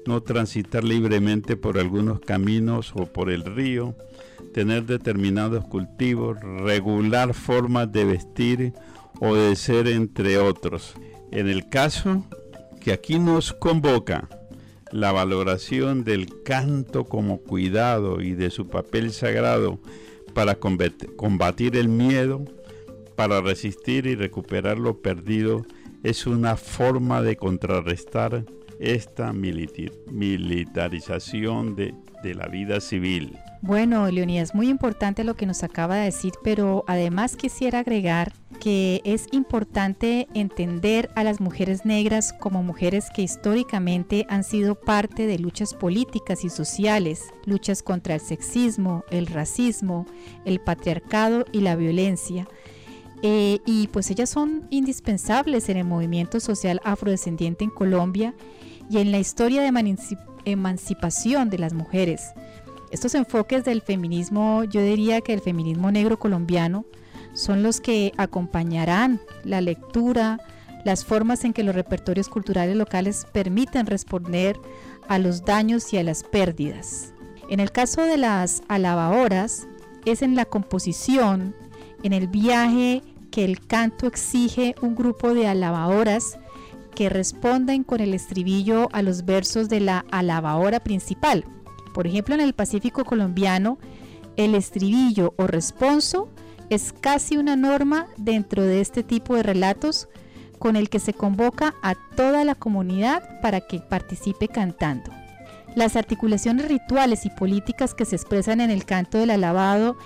no 0.07 0.23
transitar 0.23 0.85
libremente 0.85 1.57
por 1.57 1.79
algunos 1.79 2.21
caminos 2.21 2.93
o 2.95 3.07
por 3.07 3.31
el 3.31 3.45
río, 3.45 3.95
tener 4.55 4.87
determinados 4.87 5.65
cultivos, 5.67 6.39
regular 6.41 7.35
formas 7.35 7.91
de 7.93 8.05
vestir 8.05 8.73
o 9.21 9.35
de 9.35 9.57
ser, 9.57 9.89
entre 9.89 10.39
otros. 10.39 10.95
En 11.33 11.49
el 11.49 11.69
caso 11.69 12.25
que 12.81 12.93
aquí 12.93 13.19
nos 13.19 13.53
convoca 13.53 14.29
la 14.97 15.13
valoración 15.13 16.03
del 16.05 16.43
canto 16.43 17.05
como 17.05 17.43
cuidado 17.43 18.23
y 18.23 18.33
de 18.33 18.51
su 18.51 18.67
papel 18.67 19.13
sagrado 19.13 19.79
para 20.33 20.57
combatir 20.57 21.77
el 21.77 21.91
miedo, 21.91 22.47
para 23.15 23.43
resistir 23.43 24.07
y 24.07 24.15
recuperar 24.15 24.79
lo 24.79 25.03
perdido 25.03 25.67
es 26.03 26.27
una 26.27 26.57
forma 26.57 27.21
de 27.21 27.37
contrarrestar 27.37 28.47
esta 28.81 29.35
militarización 29.35 31.77
de, 31.77 31.93
la 32.35 32.49
vida 32.49 32.81
civil. 32.81 33.39
Bueno, 33.63 34.09
Leonidas, 34.11 34.55
muy 34.55 34.69
importante 34.69 35.25
lo 35.25 35.35
que 35.35 35.47
nos 35.47 35.63
acaba 35.63 35.97
de 35.97 36.05
decir, 36.05 36.33
pero 36.45 36.85
además 36.87 37.37
quisiera 37.37 37.81
agregar 37.81 38.33
que 38.61 39.01
es 39.05 39.27
importante 39.33 40.29
entender 40.35 41.11
a 41.15 41.25
las 41.25 41.41
mujeres 41.41 41.85
negras 41.85 42.33
como 42.33 42.63
mujeres 42.63 43.07
que 43.15 43.23
históricamente 43.23 44.27
han 44.29 44.45
sido 44.45 44.75
parte 44.75 45.27
de 45.27 45.39
luchas 45.39 45.75
políticas 45.75 46.45
y 46.45 46.51
sociales, 46.51 47.25
luchas 47.45 47.83
contra 47.83 48.15
el 48.15 48.21
sexismo, 48.21 49.05
el 49.11 49.27
racismo, 49.27 50.07
el 50.45 50.61
patriarcado 50.61 51.45
y 51.53 51.61
la 51.61 51.77
violencia 51.77 52.47
eh, 53.23 53.61
y 53.65 53.89
pues 53.89 54.11
ellas 54.11 54.31
son 54.31 54.67
indispensables 54.71 55.69
en 55.69 55.79
el 55.79 55.85
movimiento 55.85 56.41
social 56.41 56.81
afrodescendiente 56.85 57.65
en 57.65 57.71
Colombia 57.71 58.35
y 58.91 58.99
en 58.99 59.11
la 59.11 59.19
historia 59.19 59.63
de 59.63 59.97
emancipación 60.45 61.51
de 61.51 61.59
las 61.59 61.73
mujeres. 61.73 62.33
Estos 62.97 63.15
enfoques 63.15 63.63
del 63.63 63.83
feminismo, 63.83 64.65
yo 64.65 64.81
diría 64.81 65.21
que 65.21 65.35
el 65.35 65.43
feminismo 65.43 65.91
negro 65.91 66.19
colombiano, 66.19 66.87
son 67.35 67.63
los 67.63 67.79
que 67.79 68.15
acompañarán 68.17 69.21
la 69.45 69.61
lectura, 69.61 70.41
las 70.83 71.05
formas 71.05 71.45
en 71.45 71.53
que 71.53 71.63
los 71.63 71.75
repertorios 71.75 72.31
culturales 72.31 72.75
locales 72.75 73.27
permiten 73.35 73.85
responder 73.85 74.59
a 75.09 75.19
los 75.19 75.45
daños 75.45 75.93
y 75.93 75.99
a 75.99 76.03
las 76.03 76.23
pérdidas. 76.23 77.13
En 77.51 77.61
el 77.61 77.71
caso 77.71 78.01
de 78.01 78.17
las 78.17 78.63
alabadoras, 78.67 79.69
es 80.07 80.23
en 80.23 80.35
la 80.35 80.47
composición, 80.47 81.55
en 82.03 82.15
el 82.15 82.29
viaje 82.29 83.03
que 83.31 83.45
el 83.45 83.67
canto 83.67 84.07
exige 84.07 84.75
un 84.81 84.95
grupo 84.95 85.35
de 85.35 85.47
alabadoras 85.47 86.39
que 86.95 87.11
responden 87.11 87.85
con 87.85 88.01
el 88.01 88.15
estribillo 88.15 88.89
a 88.93 89.03
los 89.03 89.27
versos 89.27 89.69
de 89.69 89.81
la 89.81 90.07
alabadora 90.11 90.81
principal. 90.81 91.45
Por 91.97 92.07
ejemplo, 92.07 92.35
en 92.35 92.43
el 92.43 92.53
Pacífico 92.53 93.07
colombiano, 93.07 93.79
el 94.37 94.55
estribillo 94.55 95.33
o 95.39 95.47
responso 95.47 96.29
es 96.69 96.93
casi 96.93 97.39
una 97.39 97.57
norma 97.57 98.09
dentro 98.19 98.63
de 98.63 98.83
este 98.83 99.03
tipo 99.03 99.35
de 99.35 99.43
relatos 99.43 100.07
con 100.59 100.77
el 100.77 100.91
que 100.91 100.99
se 100.99 101.15
convoca 101.15 101.75
a 101.83 101.95
toda 102.15 102.45
la 102.45 102.55
comunidad 102.55 103.41
para 103.41 103.63
que 103.63 103.81
participe 103.81 104.47
cantando. 104.47 105.11
Las 105.75 105.97
articulaciones 105.97 106.69
rituales 106.69 107.25
y 107.25 107.31
políticas 107.31 107.95
que 107.95 108.05
se 108.05 108.17
expresan 108.17 108.61
en 108.61 108.71
el 108.71 108.85
canto 108.85 109.17
del 109.17 109.31
alabado 109.31 109.97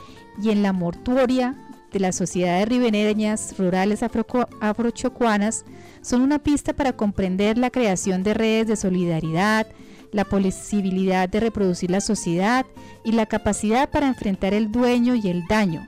y 0.40 0.50
en 0.50 0.62
la 0.62 0.72
mortuoria 0.72 1.56
de 1.92 1.98
las 1.98 2.14
sociedades 2.14 2.68
ribereñas 2.68 3.56
rurales 3.58 4.04
afrochocuanas 4.04 5.64
son 6.02 6.20
una 6.20 6.38
pista 6.38 6.72
para 6.72 6.92
comprender 6.92 7.58
la 7.58 7.70
creación 7.70 8.22
de 8.22 8.34
redes 8.34 8.68
de 8.68 8.76
solidaridad, 8.76 9.66
la 10.12 10.24
posibilidad 10.24 11.28
de 11.28 11.40
reproducir 11.40 11.90
la 11.90 12.00
sociedad 12.00 12.66
y 13.04 13.12
la 13.12 13.26
capacidad 13.26 13.90
para 13.90 14.08
enfrentar 14.08 14.54
el 14.54 14.70
dueño 14.70 15.14
y 15.14 15.28
el 15.28 15.46
daño. 15.48 15.86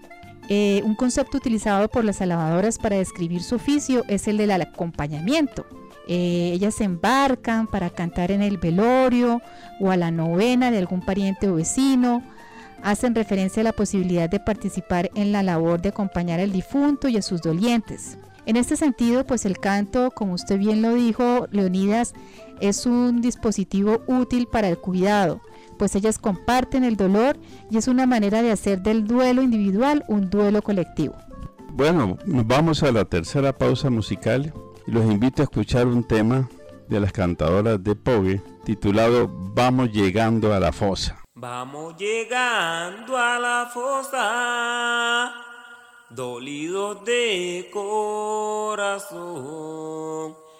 Eh, 0.48 0.82
un 0.84 0.94
concepto 0.94 1.38
utilizado 1.38 1.88
por 1.88 2.04
las 2.04 2.20
alabadoras 2.20 2.78
para 2.78 2.96
describir 2.96 3.42
su 3.42 3.54
oficio 3.54 4.04
es 4.08 4.28
el 4.28 4.36
del 4.36 4.50
acompañamiento. 4.50 5.64
Eh, 6.08 6.50
ellas 6.54 6.74
se 6.74 6.84
embarcan 6.84 7.68
para 7.68 7.90
cantar 7.90 8.32
en 8.32 8.42
el 8.42 8.58
velorio 8.58 9.40
o 9.80 9.90
a 9.90 9.96
la 9.96 10.10
novena 10.10 10.70
de 10.70 10.78
algún 10.78 11.00
pariente 11.00 11.48
o 11.48 11.54
vecino, 11.54 12.22
hacen 12.82 13.14
referencia 13.14 13.60
a 13.60 13.64
la 13.64 13.72
posibilidad 13.72 14.28
de 14.28 14.40
participar 14.40 15.10
en 15.14 15.30
la 15.30 15.44
labor 15.44 15.80
de 15.80 15.90
acompañar 15.90 16.40
al 16.40 16.50
difunto 16.50 17.08
y 17.08 17.16
a 17.16 17.22
sus 17.22 17.40
dolientes. 17.40 18.18
En 18.44 18.56
este 18.56 18.76
sentido, 18.76 19.24
pues 19.24 19.46
el 19.46 19.58
canto, 19.58 20.10
como 20.10 20.34
usted 20.34 20.58
bien 20.58 20.82
lo 20.82 20.94
dijo, 20.94 21.46
Leonidas, 21.52 22.12
es 22.62 22.86
un 22.86 23.20
dispositivo 23.20 24.02
útil 24.06 24.46
para 24.46 24.68
el 24.68 24.78
cuidado, 24.78 25.40
pues 25.78 25.94
ellas 25.94 26.18
comparten 26.18 26.84
el 26.84 26.96
dolor 26.96 27.38
y 27.70 27.76
es 27.76 27.88
una 27.88 28.06
manera 28.06 28.40
de 28.40 28.52
hacer 28.52 28.82
del 28.82 29.06
duelo 29.06 29.42
individual 29.42 30.04
un 30.08 30.30
duelo 30.30 30.62
colectivo. 30.62 31.14
Bueno, 31.72 32.18
nos 32.26 32.46
vamos 32.46 32.82
a 32.82 32.92
la 32.92 33.04
tercera 33.04 33.52
pausa 33.52 33.90
musical 33.90 34.52
y 34.86 34.90
los 34.90 35.04
invito 35.04 35.42
a 35.42 35.44
escuchar 35.44 35.86
un 35.86 36.04
tema 36.04 36.48
de 36.88 37.00
las 37.00 37.12
cantadoras 37.12 37.82
de 37.82 37.94
Pogue 37.94 38.42
titulado 38.64 39.28
Vamos 39.54 39.90
llegando 39.90 40.54
a 40.54 40.60
la 40.60 40.72
fosa. 40.72 41.22
Vamos 41.34 41.96
llegando 41.96 43.16
a 43.16 43.38
la 43.38 43.70
fosa, 43.72 45.32
dolidos 46.10 47.04
de 47.04 47.70
corazón, 47.72 49.16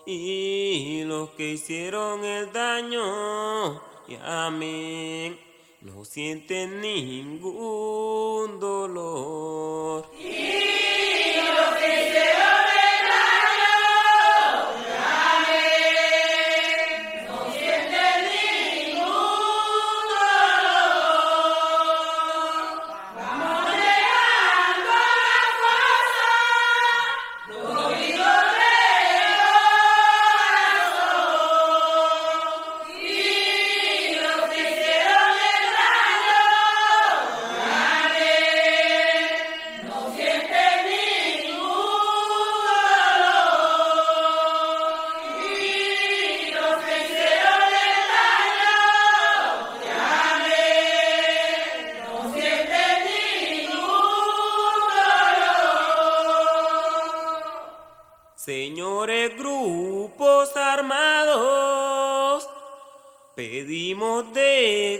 y 0.07 1.05
los 1.05 1.31
que 1.31 1.51
hicieron 1.53 2.25
el 2.25 2.53
daño, 2.53 3.81
amén, 4.25 5.38
no 5.81 6.05
sienten 6.05 6.81
ningún 6.81 8.59
dolor. 8.59 10.11
Señores 10.19 11.33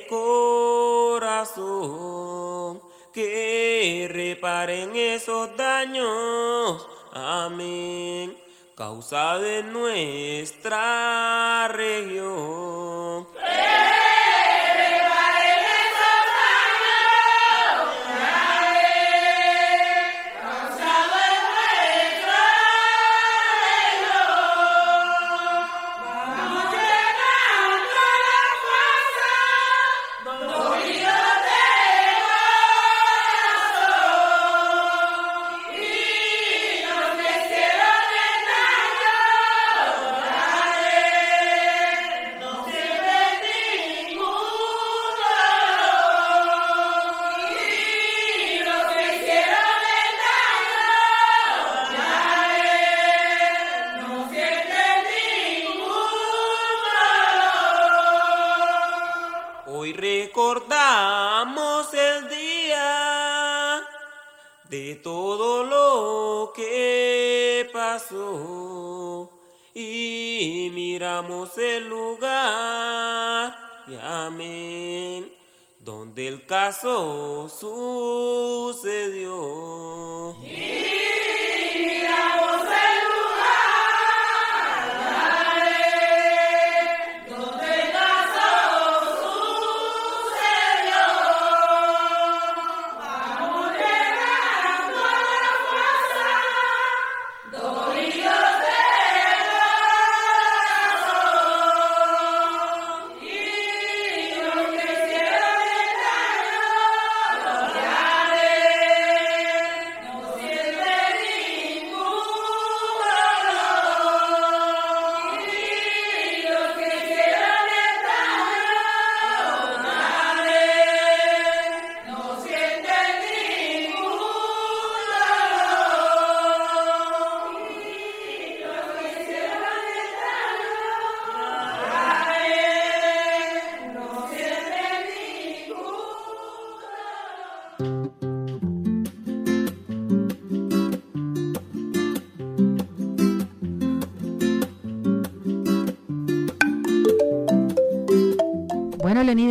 corazón 0.09 1.62
que 3.12 4.09
reparen 4.11 4.96
esos 4.96 5.57
daños. 5.57 6.88
Amén. 7.12 8.37
Causa 8.75 9.38
de 9.38 9.62
nuestra 9.62 10.79
región. 11.68 12.72
Donde 76.81 77.45
el 77.45 77.92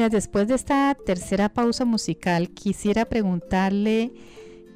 después 0.10 0.48
de 0.48 0.56
esta 0.56 0.96
tercera 1.06 1.50
pausa 1.50 1.86
musical, 1.86 2.50
quisiera 2.52 3.06
preguntarle 3.06 4.12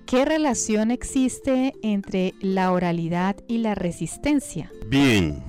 qué 0.05 0.25
relación 0.25 0.91
existe 0.91 1.73
entre 1.81 2.33
la 2.41 2.71
oralidad 2.71 3.37
y 3.47 3.59
la 3.59 3.75
resistencia. 3.75 4.71
Bien, 4.87 5.43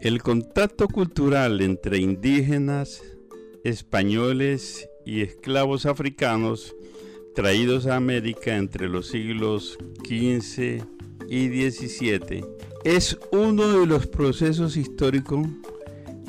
el 0.00 0.22
contacto 0.22 0.88
cultural 0.88 1.60
entre 1.60 1.98
indígenas, 1.98 3.02
españoles 3.64 4.88
y 5.04 5.22
esclavos 5.22 5.86
africanos 5.86 6.74
traídos 7.34 7.86
a 7.86 7.96
América 7.96 8.56
entre 8.56 8.88
los 8.88 9.08
siglos 9.08 9.78
XV 10.06 10.84
y 11.28 11.70
XVII 11.70 12.44
es 12.84 13.18
uno 13.30 13.80
de 13.80 13.86
los 13.86 14.06
procesos 14.06 14.76
históricos 14.76 15.46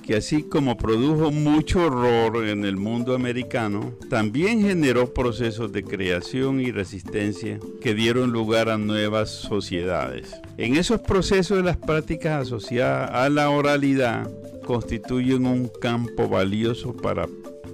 que 0.04 0.18
así 0.18 0.44
como 0.44 0.78
produjo 0.78 1.32
mucho 1.32 1.86
horror 1.86 2.46
en 2.48 2.66
el 2.66 2.78
mundo 2.78 3.16
americano, 3.16 3.94
también 4.10 4.62
generó 4.62 5.14
procesos 5.14 5.72
de 5.72 5.84
creación 5.84 6.60
y 6.60 6.72
resistencia 6.72 7.60
que 7.82 7.94
dieron 7.94 8.32
lugar 8.32 8.70
a 8.70 8.78
nuevas 8.78 9.30
sociedades. 9.32 10.36
En 10.58 10.76
esos 10.76 11.02
procesos 11.02 11.64
las 11.64 11.78
prácticas 11.78 12.48
asociadas 12.48 13.10
a 13.12 13.30
la 13.30 13.50
oralidad 13.50 14.30
constituyen 14.66 15.46
un 15.46 15.70
campo 15.82 16.28
valioso 16.28 16.94
para 16.96 17.28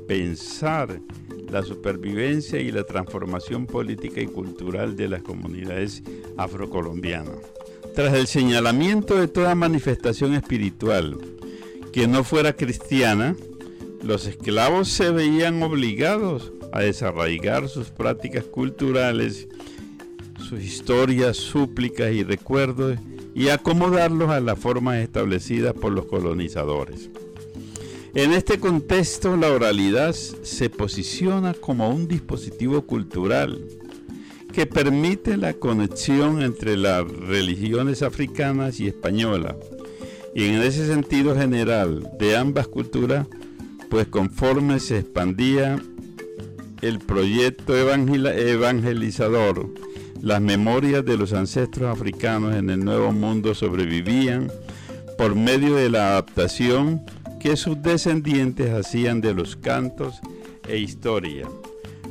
pensar 0.08 1.00
la 1.52 1.64
supervivencia 1.64 2.60
y 2.60 2.72
la 2.72 2.84
transformación 2.84 3.66
política 3.66 4.22
y 4.22 4.28
cultural 4.28 4.96
de 4.96 5.08
las 5.08 5.24
comunidades 5.24 6.04
afrocolombianas. 6.38 7.36
Tras 7.96 8.14
el 8.14 8.28
señalamiento 8.28 9.16
de 9.20 9.28
toda 9.28 9.56
manifestación 9.56 10.36
espiritual, 10.36 11.18
que 11.92 12.08
no 12.08 12.24
fuera 12.24 12.54
cristiana, 12.54 13.36
los 14.04 14.26
esclavos 14.26 14.90
se 14.90 15.12
veían 15.12 15.62
obligados 15.64 16.52
a 16.72 16.82
desarraigar 16.82 17.68
sus 17.68 17.90
prácticas 17.90 18.44
culturales, 18.46 19.48
sus 20.48 20.64
historias, 20.64 21.38
súplicas 21.38 22.12
y 22.12 22.24
recuerdos 22.24 22.98
y 23.34 23.50
acomodarlos 23.50 24.30
a 24.30 24.40
las 24.40 24.58
formas 24.60 24.98
establecidas 24.98 25.74
por 25.74 25.92
los 25.92 26.06
colonizadores. 26.06 27.10
En 28.16 28.34
este 28.34 28.60
contexto, 28.60 29.38
la 29.38 29.52
oralidad 29.52 30.14
se 30.14 30.70
posiciona 30.70 31.54
como 31.54 31.90
un 31.90 32.08
dispositivo 32.08 32.82
cultural 32.84 33.64
que 34.52 34.66
permite 34.66 35.38
la 35.38 35.54
conexión 35.54 36.42
entre 36.42 36.76
las 36.76 37.08
religiones 37.08 38.02
africanas 38.02 38.80
y 38.80 38.88
españolas 38.88 39.56
y 40.34 40.46
en 40.46 40.62
ese 40.62 40.88
sentido 40.88 41.36
general 41.36 42.10
de 42.20 42.38
ambas 42.38 42.68
culturas, 42.68 43.28
pues 43.90 44.08
conforme 44.08 44.80
se 44.80 45.00
expandía 45.00 45.80
el 46.82 47.00
proyecto 47.00 47.76
evangelizador, 47.76 49.70
las 50.22 50.42
memorias 50.42 51.04
de 51.06 51.18
los 51.18 51.34
ancestros 51.34 51.90
africanos 51.90 52.56
en 52.56 52.70
el 52.70 52.84
Nuevo 52.84 53.12
Mundo 53.12 53.56
sobrevivían 53.56 54.52
por 55.18 55.36
medio 55.36 55.76
de 55.76 55.90
la 55.90 56.10
adaptación 56.10 57.02
que 57.40 57.58
sus 57.58 57.82
descendientes 57.82 58.72
hacían 58.72 59.22
de 59.22 59.34
los 59.34 59.56
cantos 59.56 60.20
e 60.68 60.78
historia. 60.78 61.48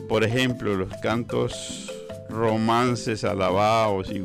Por 0.08 0.24
ejemplo, 0.24 0.74
los 0.74 0.92
cantos 1.02 1.92
romances, 2.30 3.24
alabados 3.24 4.10
y 4.10 4.20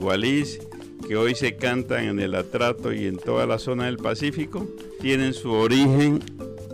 que 1.08 1.16
hoy 1.16 1.36
se 1.36 1.56
cantan 1.56 2.06
en 2.06 2.20
el 2.20 2.36
Atrato 2.36 2.94
y 2.94 3.06
en 3.06 3.18
toda 3.18 3.46
la 3.46 3.60
zona 3.60 3.86
del 3.86 3.98
Pacífico, 3.98 4.68
tienen 5.02 5.34
su 5.34 5.52
origen 5.52 6.22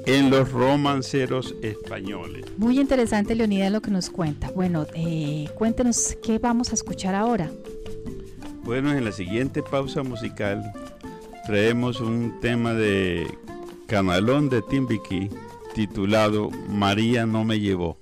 en 0.05 0.29
los 0.29 0.51
romanceros 0.51 1.55
españoles. 1.61 2.45
Muy 2.57 2.79
interesante, 2.79 3.35
Leonida, 3.35 3.69
lo 3.69 3.81
que 3.81 3.91
nos 3.91 4.09
cuenta. 4.09 4.49
Bueno, 4.51 4.87
eh, 4.95 5.47
cuéntenos 5.55 6.17
qué 6.23 6.39
vamos 6.39 6.71
a 6.71 6.75
escuchar 6.75 7.15
ahora. 7.15 7.51
Bueno, 8.63 8.91
en 8.93 9.05
la 9.05 9.11
siguiente 9.11 9.63
pausa 9.63 10.03
musical 10.03 10.63
traemos 11.45 12.01
un 12.01 12.39
tema 12.39 12.73
de 12.73 13.27
Canalón 13.87 14.49
de 14.49 14.61
Timbiquí 14.61 15.29
titulado 15.73 16.49
María 16.67 17.25
no 17.25 17.45
me 17.45 17.59
llevó. 17.59 17.98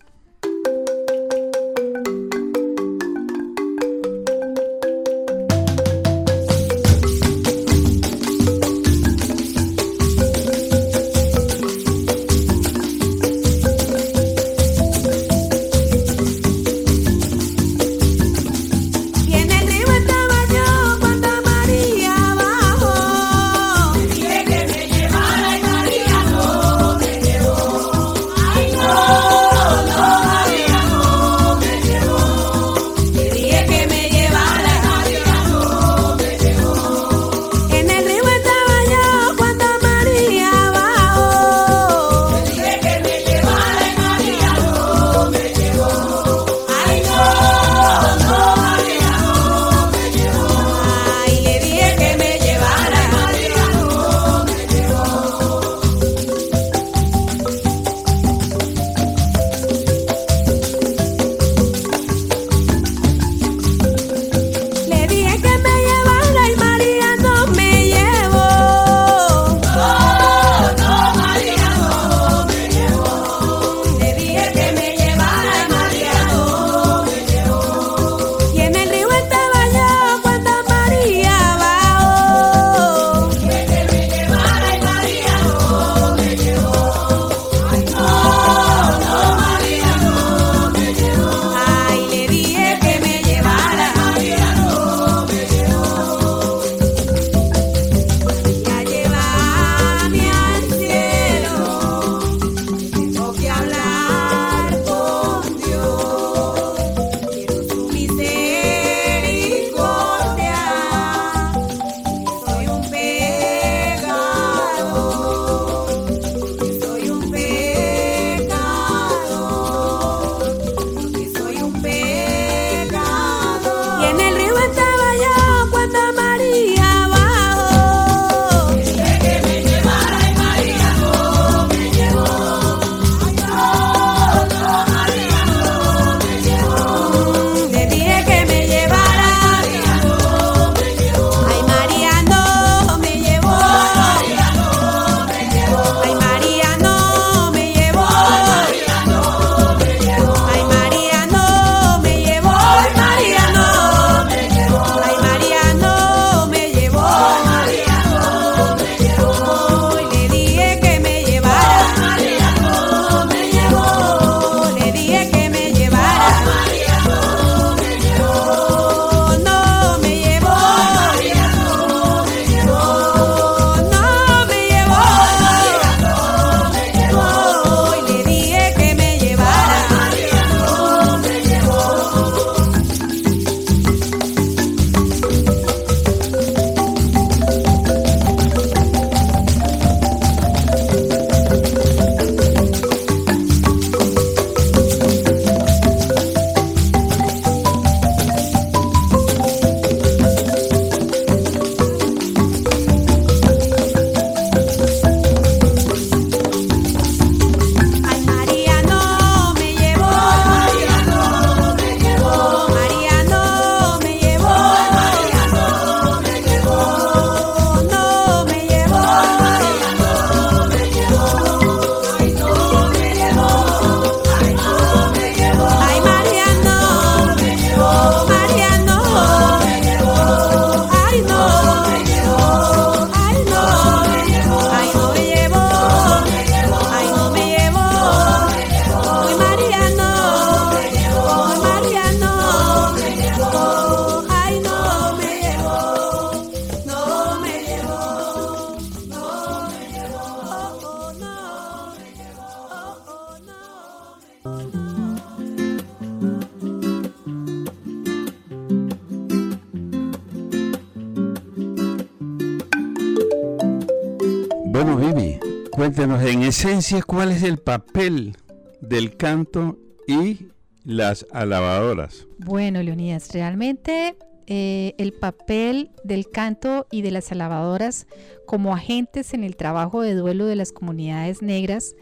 Cuál 267.06 267.32
es 267.32 267.42
el 267.42 267.58
papel 267.58 268.36
del 268.82 269.18
canto 269.18 269.80
y 270.08 270.50
las 270.84 271.26
alabadoras. 271.32 272.28
Bueno, 272.38 272.84
Leonidas, 272.84 273.34
realmente 273.34 274.16
eh, 274.46 274.94
el 275.00 275.13
papel 275.13 275.90
del 276.04 276.30
canto 276.30 276.86
y 276.92 277.02
de 277.02 277.10
las 277.10 277.32
alabadoras 277.32 278.06
como 278.46 278.76
agentes 278.76 279.34
en 279.34 279.44
el 279.44 279.56
trabajo 279.56 280.02
de 280.02 280.13
duelo 280.13 280.46
de 280.46 280.56
las 280.56 280.71
comunidades 280.71 281.42
negras, 281.42 281.96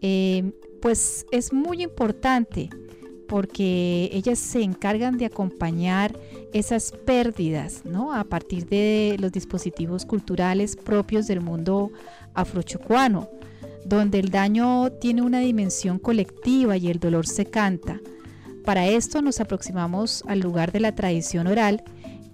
eh, 0.00 0.52
pues 0.80 1.26
es 1.30 1.52
muy 1.52 1.82
importante 1.82 2.70
porque 3.28 4.08
ellas 4.10 4.38
se 4.38 4.62
encargan 4.62 5.18
de 5.18 5.26
acompañar 5.26 6.18
esas 6.54 6.92
pérdidas, 7.04 7.84
¿no? 7.84 8.14
A 8.14 8.24
partir 8.24 8.66
de 8.66 9.16
los 9.18 9.32
dispositivos 9.32 10.06
culturales 10.06 10.76
propios 10.76 11.26
del 11.26 11.42
mundo 11.42 11.92
afrochocuano, 12.32 13.28
donde 13.88 14.18
el 14.18 14.30
daño 14.30 14.92
tiene 14.92 15.22
una 15.22 15.40
dimensión 15.40 15.98
colectiva 15.98 16.76
y 16.76 16.88
el 16.88 17.00
dolor 17.00 17.26
se 17.26 17.46
canta. 17.46 18.00
Para 18.64 18.86
esto 18.86 19.22
nos 19.22 19.40
aproximamos 19.40 20.22
al 20.26 20.40
lugar 20.40 20.72
de 20.72 20.80
la 20.80 20.94
tradición 20.94 21.46
oral 21.46 21.82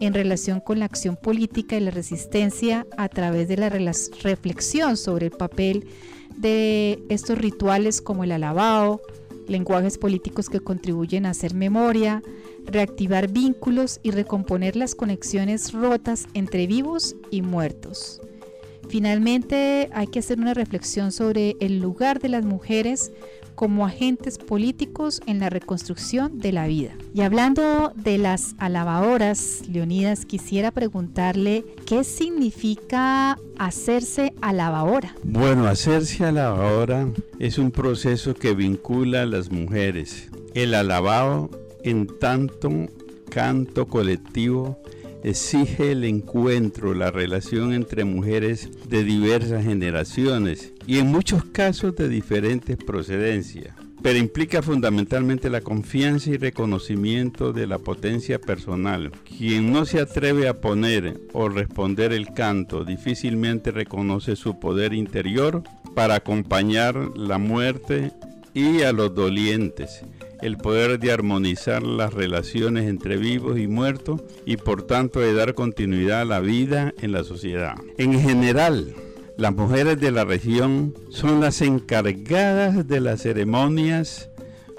en 0.01 0.15
relación 0.15 0.59
con 0.59 0.81
la 0.81 0.87
acción 0.87 1.17
política 1.17 1.77
y 1.77 1.81
la 1.81 1.93
resistencia 1.93 2.87
a 2.97 3.09
través 3.09 3.47
de 3.47 3.57
la 3.57 3.69
reflexión 3.69 4.97
sobre 4.97 5.27
el 5.27 5.33
papel 5.33 5.87
de 6.37 7.05
estos 7.09 7.39
rituales 7.39 8.03
como 8.03 8.25
el 8.25 8.33
alabao, 8.33 9.01
lenguajes 9.47 9.97
políticos 9.97 10.49
que 10.49 10.59
contribuyen 10.59 11.25
a 11.25 11.31
hacer 11.31 11.55
memoria, 11.55 12.21
reactivar 12.65 13.31
vínculos 13.31 14.01
y 14.03 14.11
recomponer 14.11 14.75
las 14.75 14.97
conexiones 14.97 15.73
rotas 15.73 16.27
entre 16.35 16.67
vivos 16.67 17.15
y 17.31 17.43
muertos. 17.43 18.21
Finalmente, 18.89 19.91
hay 19.93 20.07
que 20.07 20.21
hacer 20.21 20.39
una 20.39 20.55
reflexión 20.55 21.13
sobre 21.13 21.57
el 21.61 21.81
lugar 21.81 22.21
de 22.21 22.29
las 22.29 22.45
mujeres 22.45 23.13
como 23.55 23.87
agentes 23.87 24.39
políticos 24.39 25.21
en 25.27 25.39
la 25.39 25.51
reconstrucción 25.51 26.39
de 26.39 26.53
la 26.53 26.67
vida. 26.67 26.93
Y 27.15 27.23
hablando 27.23 27.93
de 27.95 28.19
las 28.19 28.55
alabadoras, 28.59 29.63
Leonidas, 29.69 30.27
quisiera 30.27 30.71
preguntarle 30.71 31.65
qué 31.87 32.05
significa 32.05 33.39
hacerse 33.59 34.35
alabadora. 34.41 35.15
Bueno, 35.23 35.67
hacerse 35.67 36.25
alabadora 36.25 37.09
es 37.39 37.59
un 37.59 37.71
proceso 37.71 38.35
que 38.35 38.55
vincula 38.55 39.23
a 39.23 39.27
las 39.27 39.51
mujeres. 39.51 40.31
El 40.55 40.75
alabado 40.75 41.51
en 41.83 42.07
tanto 42.07 42.71
canto 43.31 43.87
colectivo 43.87 44.79
exige 45.25 45.93
el 45.93 46.05
encuentro, 46.05 46.95
la 46.95 47.11
relación 47.11 47.73
entre 47.73 48.05
mujeres 48.05 48.69
de 48.89 49.05
diversas 49.05 49.65
generaciones 49.65 50.75
y 50.87 50.99
en 50.99 51.07
muchos 51.07 51.45
casos 51.47 51.97
de 51.97 52.09
diferentes 52.09 52.77
procedencias, 52.77 53.75
pero 54.03 54.19
implica 54.19 54.61
fundamentalmente 54.61 55.49
la 55.49 55.63
confianza 55.63 56.29
y 56.29 56.37
reconocimiento 56.37 57.55
de 57.55 57.67
la 57.67 57.79
potencia 57.79 58.39
personal. 58.39 59.13
Quien 59.25 59.73
no 59.73 59.87
se 59.87 59.99
atreve 59.99 60.47
a 60.47 60.61
poner 60.61 61.19
o 61.33 61.49
responder 61.49 62.13
el 62.13 62.35
canto 62.35 62.85
difícilmente 62.85 63.71
reconoce 63.71 64.37
su 64.37 64.61
poder 64.61 64.93
interior 64.93 65.63
para 65.95 66.17
acompañar 66.17 67.17
la 67.17 67.39
muerte 67.39 68.13
y 68.53 68.83
a 68.83 68.93
los 68.93 69.15
dolientes 69.15 70.05
el 70.45 70.59
poder 70.59 70.99
de 70.99 71.11
armonizar 71.11 71.83
las 71.83 72.13
relaciones 72.13 72.87
entre 72.87 73.17
vivos 73.17 73.59
y 73.59 73.67
muertos 73.67 74.21
y 74.45 74.59
por 74.59 74.83
tanto 74.83 75.21
de 75.21 75.33
dar 75.33 75.55
continuidad 75.55 76.21
a 76.21 76.27
la 76.27 76.41
vida 76.41 76.93
en 77.01 77.13
la 77.13 77.25
sociedad. 77.25 77.77
En 77.97 78.21
general, 78.21 78.95
las 79.39 79.55
mujeres 79.55 79.99
de 79.99 80.11
la 80.11 80.25
región 80.27 80.93
son 81.09 81.41
las 81.41 81.63
encargadas 81.63 82.87
de 82.87 83.01
las 83.01 83.23
ceremonias, 83.23 84.29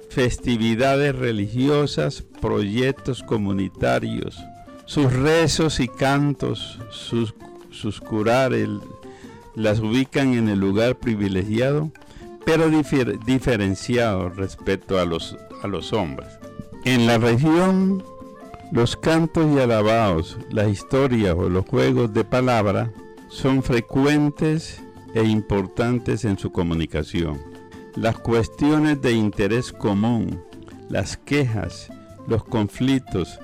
festividades 0.09 1.15
religiosas, 1.15 2.23
proyectos 2.39 3.23
comunitarios, 3.23 4.37
sus 4.85 5.11
rezos 5.11 5.79
y 5.79 5.87
cantos, 5.87 6.79
sus, 6.91 7.33
sus 7.71 7.99
curares, 7.99 8.69
las 9.55 9.79
ubican 9.79 10.35
en 10.35 10.47
el 10.47 10.59
lugar 10.59 10.99
privilegiado, 10.99 11.91
pero 12.45 12.69
diferenciado 12.69 14.29
respecto 14.29 14.99
a 14.99 15.05
los 15.05 15.35
a 15.63 15.67
los 15.67 15.93
hombres. 15.93 16.27
En 16.85 17.07
la 17.07 17.17
región, 17.17 18.03
los 18.71 18.95
cantos 18.95 19.47
y 19.55 19.59
alabados, 19.59 20.37
las 20.51 20.69
historias 20.69 21.35
o 21.35 21.49
los 21.49 21.65
juegos 21.65 22.13
de 22.13 22.23
palabra 22.23 22.91
son 23.29 23.63
frecuentes 23.63 24.81
e 25.13 25.23
importantes 25.23 26.25
en 26.25 26.37
su 26.37 26.51
comunicación. 26.51 27.41
Las 27.95 28.19
cuestiones 28.19 29.01
de 29.01 29.13
interés 29.13 29.71
común, 29.71 30.43
las 30.89 31.17
quejas, 31.17 31.89
los 32.27 32.43
conflictos 32.43 33.39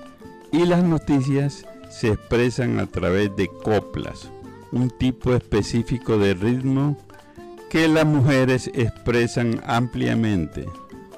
y 0.51 0.65
las 0.65 0.83
noticias 0.83 1.65
se 1.89 2.09
expresan 2.09 2.79
a 2.79 2.87
través 2.87 3.35
de 3.35 3.47
coplas, 3.47 4.29
un 4.71 4.89
tipo 4.89 5.33
específico 5.33 6.17
de 6.17 6.33
ritmo 6.33 6.97
que 7.71 7.87
las 7.87 8.05
mujeres 8.05 8.69
expresan 8.73 9.61
ampliamente 9.65 10.67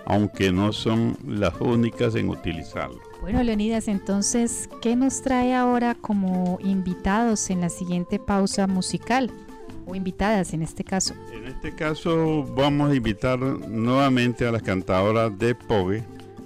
aunque 0.05 0.51
no 0.51 0.73
son 0.73 1.17
las 1.25 1.53
únicas 1.61 2.15
en 2.15 2.29
utilizarlo. 2.29 2.99
Bueno, 3.21 3.41
Leonidas, 3.41 3.87
entonces, 3.87 4.69
¿qué 4.81 4.97
nos 4.97 5.21
trae 5.21 5.55
ahora 5.55 5.95
como 5.95 6.59
invitados 6.61 7.49
en 7.49 7.61
la 7.61 7.69
siguiente 7.69 8.19
pausa 8.19 8.67
musical? 8.67 9.31
O 9.85 9.95
invitadas 9.95 10.53
en 10.53 10.61
este 10.61 10.83
caso. 10.83 11.13
En 11.31 11.47
este 11.47 11.73
caso 11.73 12.43
vamos 12.43 12.91
a 12.91 12.95
invitar 12.95 13.39
nuevamente 13.39 14.45
a 14.45 14.51
las 14.51 14.61
cantadoras 14.61 15.37
de 15.39 15.55
Pogue, 15.55 16.03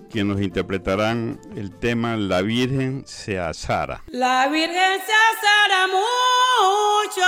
que 0.09 0.23
nos 0.23 0.39
interpretarán 0.39 1.39
el 1.55 1.71
tema 1.71 2.15
La 2.15 2.43
Virgen 2.43 3.03
se 3.07 3.39
azara. 3.39 4.03
La 4.07 4.47
Virgen 4.47 5.01
se 5.05 5.13
azara 5.13 5.87
mucho 5.87 7.23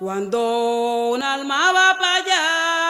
cuando 0.00 1.10
un 1.10 1.22
alma 1.22 1.72
va 1.72 1.98
para 1.98 2.14
allá. 2.14 2.89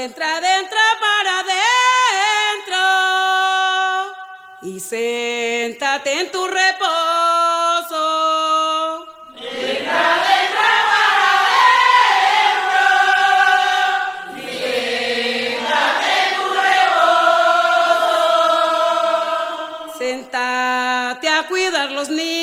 De 0.00 0.06
entra, 0.06 0.38
entra 0.38 0.80
para 1.00 1.40
adentro. 1.40 2.78
Y 4.62 4.80
siéntate 4.80 6.20
en 6.20 6.30
tu 6.30 6.46
reposo. 6.46 8.00
Sentate 19.98 21.28
a 21.28 21.46
cuidar 21.48 21.90
los 21.90 22.08
niños 22.08 22.39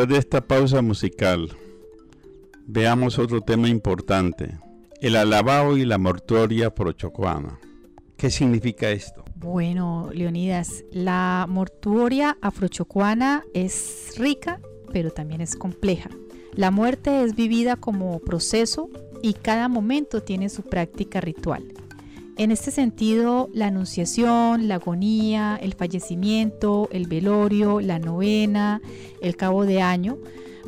después 0.00 0.08
de 0.08 0.18
esta 0.18 0.40
pausa 0.40 0.80
musical, 0.80 1.50
veamos 2.66 3.18
otro 3.18 3.42
tema 3.42 3.68
importante. 3.68 4.58
El 5.00 5.14
alabao 5.14 5.76
y 5.76 5.84
la 5.84 5.98
mortuoria 5.98 6.68
afrochocuana. 6.68 7.58
¿Qué 8.16 8.30
significa 8.30 8.88
esto? 8.90 9.24
Bueno, 9.34 10.08
Leonidas, 10.14 10.84
la 10.90 11.44
mortuoria 11.48 12.38
afrochocuana 12.40 13.44
es 13.52 14.14
rica, 14.16 14.60
pero 14.90 15.10
también 15.10 15.42
es 15.42 15.54
compleja. 15.54 16.08
La 16.54 16.70
muerte 16.70 17.22
es 17.22 17.34
vivida 17.34 17.76
como 17.76 18.20
proceso 18.20 18.88
y 19.22 19.34
cada 19.34 19.68
momento 19.68 20.22
tiene 20.22 20.48
su 20.48 20.62
práctica 20.62 21.20
ritual. 21.20 21.69
En 22.40 22.50
este 22.50 22.70
sentido, 22.70 23.50
la 23.52 23.66
anunciación, 23.66 24.66
la 24.66 24.76
agonía, 24.76 25.58
el 25.60 25.74
fallecimiento, 25.74 26.88
el 26.90 27.06
velorio, 27.06 27.82
la 27.82 27.98
novena, 27.98 28.80
el 29.20 29.36
cabo 29.36 29.66
de 29.66 29.82
año, 29.82 30.16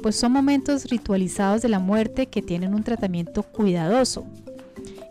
pues 0.02 0.14
son 0.14 0.32
momentos 0.32 0.84
ritualizados 0.90 1.62
de 1.62 1.70
la 1.70 1.78
muerte 1.78 2.26
que 2.26 2.42
tienen 2.42 2.74
un 2.74 2.84
tratamiento 2.84 3.42
cuidadoso. 3.42 4.26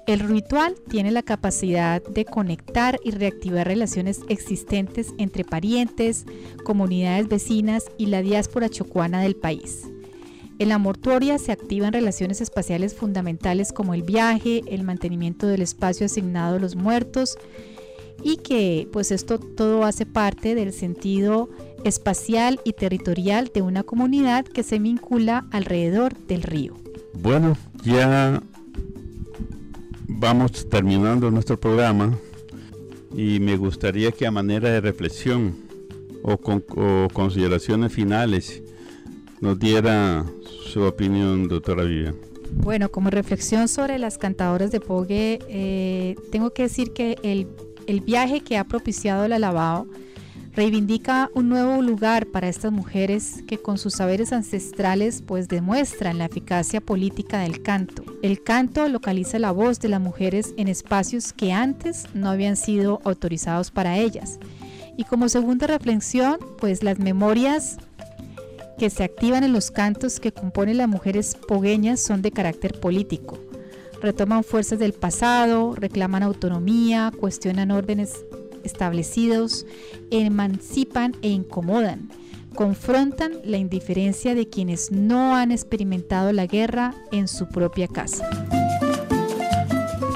El 0.05 0.20
ritual 0.20 0.76
tiene 0.88 1.09
la 1.09 1.24
capacidad 1.24 1.99
de 1.99 2.26
conectar 2.26 2.99
y 3.03 3.09
reactivar 3.09 3.66
relaciones 3.66 4.20
existentes 4.30 5.16
entre 5.18 5.43
parientes, 5.43 6.28
comunidades 6.64 7.28
vecinas 7.28 7.86
y 7.97 8.05
la 8.05 8.22
diáspora 8.22 8.70
chocuana 8.70 9.24
del 9.24 9.36
país. 9.36 9.88
En 10.62 10.70
la 10.70 10.78
mortuoria 10.78 11.39
se 11.39 11.51
activan 11.51 11.91
relaciones 11.91 12.39
espaciales 12.39 12.93
fundamentales 12.93 13.74
como 13.74 13.95
el 13.95 14.03
viaje, 14.03 14.62
el 14.68 14.84
mantenimiento 14.84 15.47
del 15.47 15.64
espacio 15.64 16.05
asignado 16.05 16.57
a 16.57 16.59
los 16.59 16.76
muertos 16.76 17.36
y 18.24 18.38
que 18.38 18.88
pues 18.93 19.09
esto 19.09 19.39
todo 19.39 19.86
hace 19.86 20.05
parte 20.05 20.53
del 20.53 20.72
sentido 20.72 21.49
espacial 21.84 22.59
y 22.64 22.74
territorial 22.74 23.49
de 23.51 23.64
una 23.64 23.82
comunidad 23.82 24.45
que 24.45 24.62
se 24.62 24.78
vincula 24.78 25.47
alrededor 25.49 26.16
del 26.28 26.43
río. 26.43 26.76
Bueno, 27.16 27.57
ya 27.84 28.43
vamos 30.07 30.70
terminando 30.70 31.32
nuestro 31.32 31.59
programa 31.59 32.16
y 33.18 33.39
me 33.39 33.57
gustaría 33.57 34.12
que 34.12 34.28
a 34.28 34.32
manera 34.32 34.70
de 34.70 34.80
reflexión 34.80 35.55
o, 36.22 36.34
o 36.34 37.07
consideraciones 37.12 37.91
finales 37.91 38.62
nos 39.42 39.60
diera 39.60 40.26
su 40.72 40.84
opinión, 40.84 41.48
doctora 41.48 41.84
Vivian. 41.84 42.16
Bueno, 42.54 42.89
como 42.89 43.10
reflexión 43.10 43.68
sobre 43.68 43.98
las 43.98 44.18
cantadoras 44.18 44.72
de 44.72 44.80
Pogue, 44.80 45.39
eh, 45.50 46.16
tengo 46.32 46.54
que 46.54 46.64
decir 46.64 46.94
que 46.94 47.18
el, 47.24 47.48
el 47.88 48.02
viaje 48.02 48.42
que 48.42 48.58
ha 48.58 48.64
propiciado 48.64 49.26
el 49.26 49.34
alabao 49.34 49.88
reivindica 50.54 51.32
un 51.34 51.48
nuevo 51.50 51.82
lugar 51.82 52.28
para 52.28 52.50
estas 52.50 52.72
mujeres 52.72 53.42
que 53.48 53.58
con 53.58 53.78
sus 53.78 53.94
saberes 53.94 54.34
ancestrales 54.34 55.24
pues 55.26 55.48
demuestran 55.48 56.18
la 56.18 56.26
eficacia 56.26 56.82
política 56.82 57.39
del 57.39 57.62
canto. 57.62 58.04
El 58.22 58.44
canto 58.44 58.88
localiza 58.89 59.39
la 59.39 59.52
voz 59.52 59.80
de 59.80 59.89
las 59.89 60.02
mujeres 60.02 60.54
en 60.58 60.68
espacios 60.68 61.32
que 61.32 61.54
antes 61.54 62.06
no 62.14 62.30
habían 62.30 62.58
sido 62.58 63.00
autorizados 63.06 63.72
para 63.72 63.98
ellas. 63.98 64.39
Y 64.98 65.06
como 65.06 65.30
segunda 65.30 65.68
reflexión, 65.68 66.38
pues 66.60 66.84
las 66.84 67.00
memorias 67.00 67.78
que 68.82 68.90
se 68.90 69.04
activan 69.04 69.44
en 69.44 69.54
los 69.54 69.70
cantos 69.70 70.20
que 70.20 70.32
componen 70.32 70.78
las 70.78 70.90
mujeres 70.90 71.38
pogueñas 71.48 72.00
son 72.00 72.24
de 72.24 72.32
carácter 72.32 72.80
político. 72.80 73.38
Retoman 74.02 74.44
fuerzas 74.44 74.80
del 74.80 74.94
pasado, 74.94 75.76
reclaman 75.76 76.24
autonomía, 76.24 77.12
cuestionan 77.20 77.70
órdenes 77.70 78.26
establecidos, 78.64 79.68
emancipan 80.10 81.16
e 81.22 81.30
incomodan, 81.30 82.10
confrontan 82.56 83.34
la 83.44 83.58
indiferencia 83.58 84.34
de 84.34 84.50
quienes 84.50 84.92
no 84.92 85.36
han 85.36 85.52
experimentado 85.52 86.34
la 86.34 86.48
guerra 86.48 86.96
en 87.12 87.28
su 87.28 87.50
propia 87.50 87.88
casa. 87.88 88.28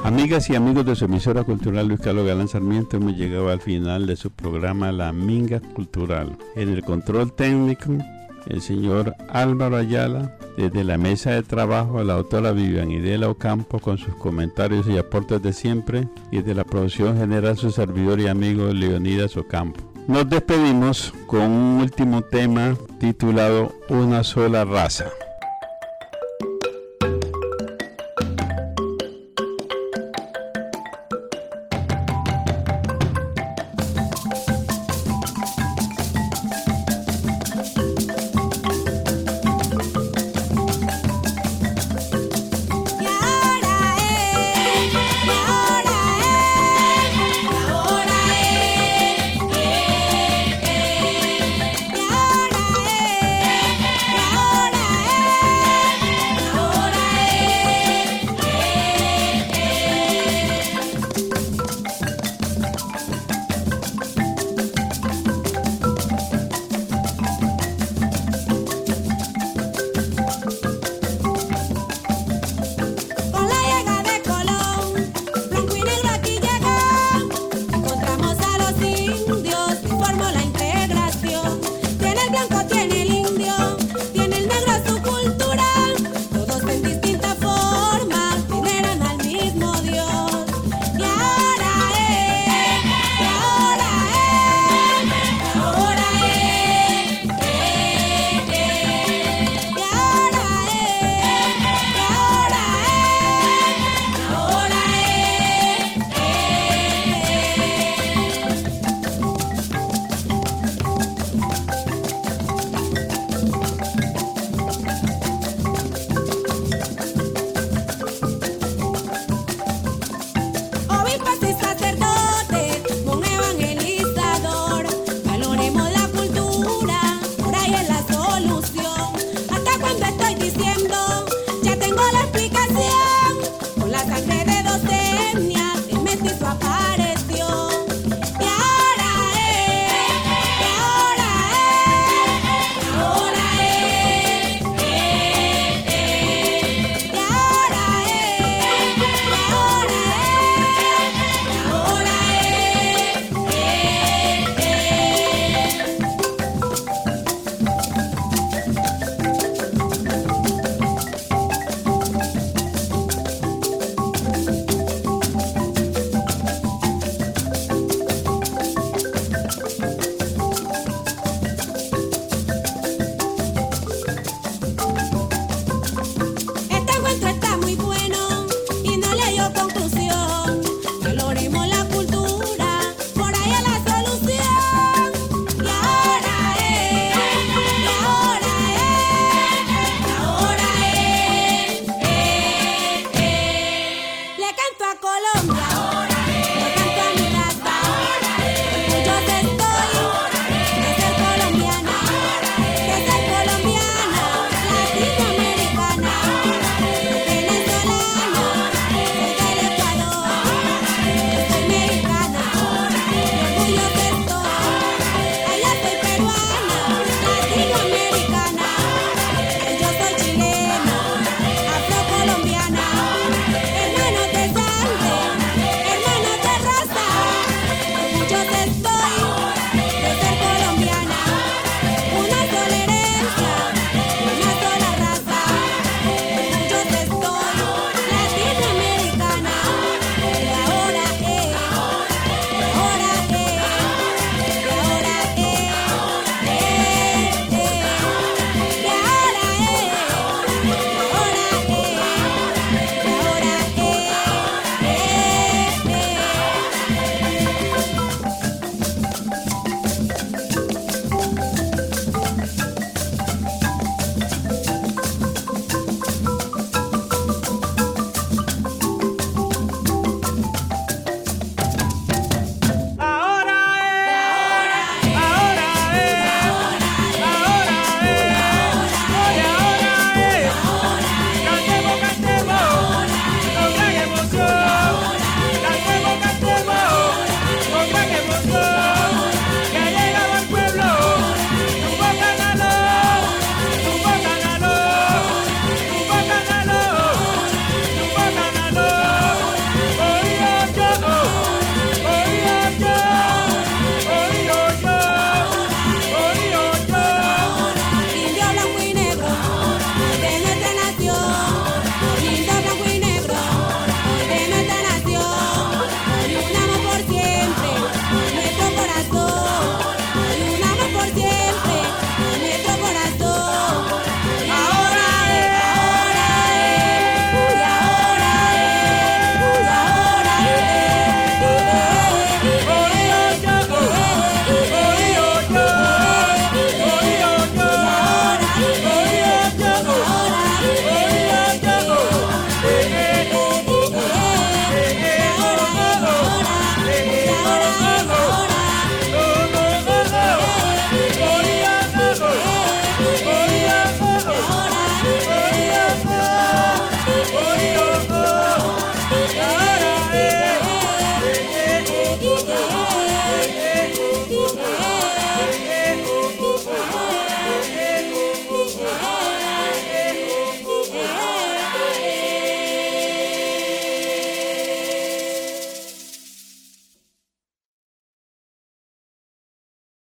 Amigas 0.04 0.50
y 0.50 0.56
amigos 0.56 0.88
de 0.88 0.96
su 0.96 1.06
emisora 1.06 1.44
cultural 1.44 1.88
Luis 1.88 2.00
Carlos 2.00 2.26
Galán 2.26 2.48
Sarmiento, 2.48 2.98
hemos 2.98 3.16
llegado 3.16 3.50
al 3.50 3.62
final 3.62 4.08
de 4.08 4.16
su 4.16 4.32
programa 4.32 4.92
La 4.92 5.14
Minga 5.14 5.60
Cultural. 5.60 6.36
En 6.56 6.70
el 6.70 6.82
control 6.82 7.32
técnico, 7.32 7.92
el 8.48 8.62
señor 8.62 9.16
Álvaro 9.30 9.78
Ayala, 9.78 10.38
desde 10.58 10.84
la 10.84 10.98
mesa 10.98 11.32
de 11.32 11.44
trabajo, 11.44 12.04
la 12.04 12.14
autora 12.14 12.52
Vivian 12.52 12.92
Idela 12.92 13.30
Ocampo 13.30 13.80
con 13.80 13.98
sus 13.98 14.16
comentarios 14.16 14.88
y 14.88 14.98
aportes 14.98 15.42
de 15.42 15.54
siempre, 15.54 16.08
y 16.32 16.42
de 16.42 16.56
la 16.56 16.64
producción 16.64 17.18
general 17.18 17.58
su 17.58 17.72
servidor 17.72 18.20
y 18.20 18.28
amigo 18.28 18.68
Leonidas 18.74 19.36
Ocampo. 19.38 19.82
Nos 20.08 20.30
despedimos 20.30 21.14
con 21.26 21.42
un 21.42 21.82
último 21.82 22.22
tema 22.22 22.76
titulado 23.00 23.74
Una 23.90 24.24
sola 24.24 24.64
raza. 24.64 25.06